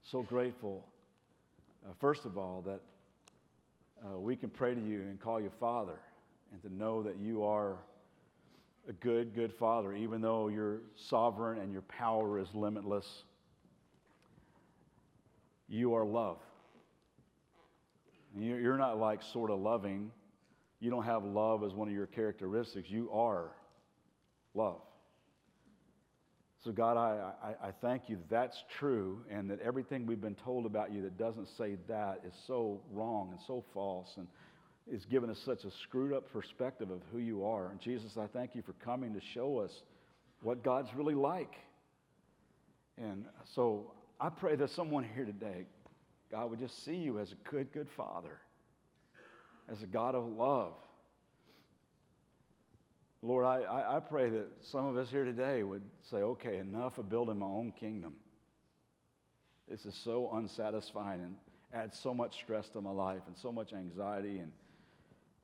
so 0.03 0.23
grateful, 0.23 0.87
uh, 1.87 1.93
first 2.01 2.25
of 2.25 2.39
all, 2.39 2.63
that 2.67 2.81
uh, 4.05 4.19
we 4.19 4.37
can 4.37 4.51
pray 4.51 4.75
to 4.75 4.81
you 4.81 5.01
and 5.01 5.21
call 5.21 5.41
you 5.41 5.51
Father 5.59 5.99
and 6.53 6.63
to 6.63 6.75
know 6.75 7.03
that 7.03 7.17
you 7.19 7.45
are 7.45 7.77
a 8.89 8.93
good, 8.95 9.35
good 9.35 9.53
Father, 9.53 9.93
even 9.93 10.21
though 10.21 10.49
you're 10.49 10.81
sovereign 10.97 11.59
and 11.61 11.73
your 11.73 11.83
power 11.83 12.39
is 12.39 12.49
limitless. 12.55 13.25
You 15.69 15.95
are 15.95 16.05
love. 16.05 16.39
You're 18.39 18.79
not 18.79 18.99
like 18.99 19.21
sort 19.33 19.51
of 19.51 19.61
loving. 19.61 20.11
You 20.79 20.91
don't 20.91 21.05
have 21.05 21.25
love 21.25 21.65
as 21.65 21.73
one 21.73 21.89
of 21.89 21.95
your 21.95 22.07
characteristics. 22.07 22.89
You 22.89 23.11
are 23.13 23.51
love. 24.55 24.81
So, 26.65 26.73
God, 26.73 26.99
I, 26.99 27.33
I, 27.43 27.69
I, 27.69 27.71
thank 27.81 28.11
you 28.11 28.17
that 28.17 28.29
that's 28.29 28.65
true 28.79 29.21
and 29.31 29.51
that 29.51 29.61
everything 29.61 30.05
we've 30.05 30.21
been 30.21 30.37
told 30.45 30.67
about 30.67 30.93
you 30.93 31.01
that 31.03 31.17
doesn't 31.17 31.49
say 31.57 31.77
that 31.89 32.21
is 32.27 32.35
so 32.47 32.83
wrong 32.93 33.31
and 33.31 33.41
so 33.47 33.65
false 33.73 34.09
and 34.19 34.27
is 34.87 35.07
giving 35.07 35.31
us 35.31 35.39
such 35.47 35.65
a 35.65 35.71
screwed 35.85 36.13
up 36.13 36.31
perspective 36.31 36.91
of 36.91 37.01
who 37.13 37.19
you 37.19 37.47
are. 37.47 37.71
And 37.71 37.81
Jesus, 37.81 38.19
I 38.19 38.27
thank 38.27 38.55
you 38.55 38.61
for 38.61 38.75
coming 38.85 39.15
to 39.15 39.21
show 39.33 39.59
us 39.59 39.71
what 40.43 40.63
God's 40.63 40.89
really 40.95 41.15
like. 41.15 41.55
And 42.99 43.25
so 43.55 43.93
I 44.21 44.29
pray 44.29 44.55
that 44.57 44.69
someone 44.71 45.07
here 45.15 45.25
today, 45.25 45.65
God, 46.31 46.51
would 46.51 46.61
just 46.61 46.85
see 46.85 46.97
you 46.97 47.19
as 47.19 47.33
a 47.33 47.51
good, 47.51 47.73
good 47.73 47.89
Father, 47.89 48.39
as 49.69 49.83
a 49.83 49.87
God 49.87 50.15
of 50.15 50.27
love 50.27 50.75
Lord, 53.23 53.45
I, 53.45 53.97
I, 53.97 54.01
pray 54.01 54.31
that 54.31 54.47
some 54.63 54.87
of 54.87 54.97
us 54.97 55.11
here 55.11 55.25
today 55.25 55.63
would 55.63 55.83
say, 56.11 56.19
okay, 56.19 56.57
enough 56.57 56.97
of 56.97 57.11
building 57.11 57.39
my 57.39 57.47
own 57.47 57.71
kingdom. 57.79 58.15
This 59.69 59.85
is 59.85 59.95
so 59.95 60.31
unsatisfying 60.33 61.21
and 61.21 61.35
adds 61.75 61.99
so 61.99 62.15
much 62.15 62.37
stress 62.37 62.71
to 62.71 62.81
my 62.81 62.91
life 62.91 63.21
and 63.27 63.37
so 63.37 63.53
much 63.53 63.75
anxiety, 63.75 64.39
and 64.39 64.51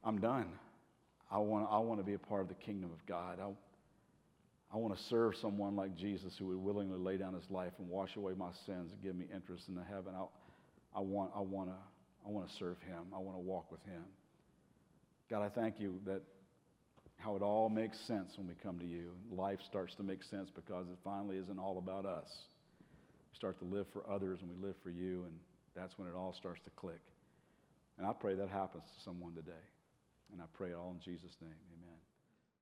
I'm 0.03 0.18
done. 0.18 0.46
I 1.31 1.37
want, 1.38 1.68
I 1.70 1.79
want 1.79 2.01
to 2.01 2.05
be 2.05 2.14
a 2.14 2.18
part 2.18 2.40
of 2.40 2.49
the 2.49 2.55
kingdom 2.55 2.90
of 2.92 3.05
God. 3.05 3.40
I, 3.40 3.51
I 4.75 4.79
want 4.79 4.96
to 4.96 5.03
serve 5.03 5.37
someone 5.37 5.77
like 5.77 5.94
Jesus 5.94 6.35
who 6.38 6.46
would 6.46 6.57
willingly 6.57 6.99
lay 6.99 7.18
down 7.18 7.35
his 7.35 7.51
life 7.51 7.72
and 7.79 7.90
wash 7.90 8.16
away 8.16 8.33
my 8.38 8.53
sins 8.64 8.92
and 8.92 9.03
give 9.03 9.14
me 9.14 9.27
interest 9.35 9.68
in 9.68 9.75
the 9.75 9.85
heaven. 9.85 10.14
I, 10.16 10.25
I, 10.97 11.01
want, 11.01 11.31
I, 11.37 11.41
want 11.41 11.69
to, 11.69 11.77
I 12.27 12.31
want 12.31 12.49
to 12.49 12.55
serve 12.57 12.81
him. 12.81 13.05
I 13.15 13.19
want 13.19 13.37
to 13.37 13.41
walk 13.41 13.71
with 13.71 13.83
him. 13.85 14.03
God, 15.29 15.43
I 15.43 15.49
thank 15.49 15.79
you 15.79 16.01
that 16.07 16.23
how 17.19 17.37
it 17.37 17.43
all 17.43 17.69
makes 17.69 17.99
sense 18.01 18.33
when 18.37 18.47
we 18.47 18.55
come 18.63 18.79
to 18.79 18.87
you. 18.87 19.11
Life 19.31 19.59
starts 19.69 19.95
to 19.97 20.03
make 20.03 20.23
sense 20.23 20.51
because 20.55 20.87
it 20.89 20.99
finally 21.05 21.37
isn't 21.37 21.59
all 21.59 21.79
about 21.79 22.07
us. 22.07 22.29
We 23.33 23.37
start 23.37 23.59
to 23.59 23.65
live 23.65 23.87
for 23.93 24.09
others 24.11 24.41
and 24.41 24.51
we 24.51 24.67
live 24.67 24.77
for 24.83 24.91
you, 24.91 25.25
and 25.25 25.35
that's 25.75 25.99
when 25.99 26.09
it 26.09 26.15
all 26.15 26.33
starts 26.33 26.61
to 26.65 26.71
click. 26.71 27.01
And 27.99 28.07
I 28.07 28.13
pray 28.13 28.35
that 28.35 28.49
happens 28.49 28.85
to 28.97 29.05
someone 29.05 29.35
today. 29.35 29.53
And 30.33 30.41
I 30.41 30.45
pray 30.55 30.71
it 30.71 30.75
all 30.75 30.91
in 30.91 31.01
Jesus' 31.01 31.37
name. 31.41 31.55
Amen. 31.73 31.96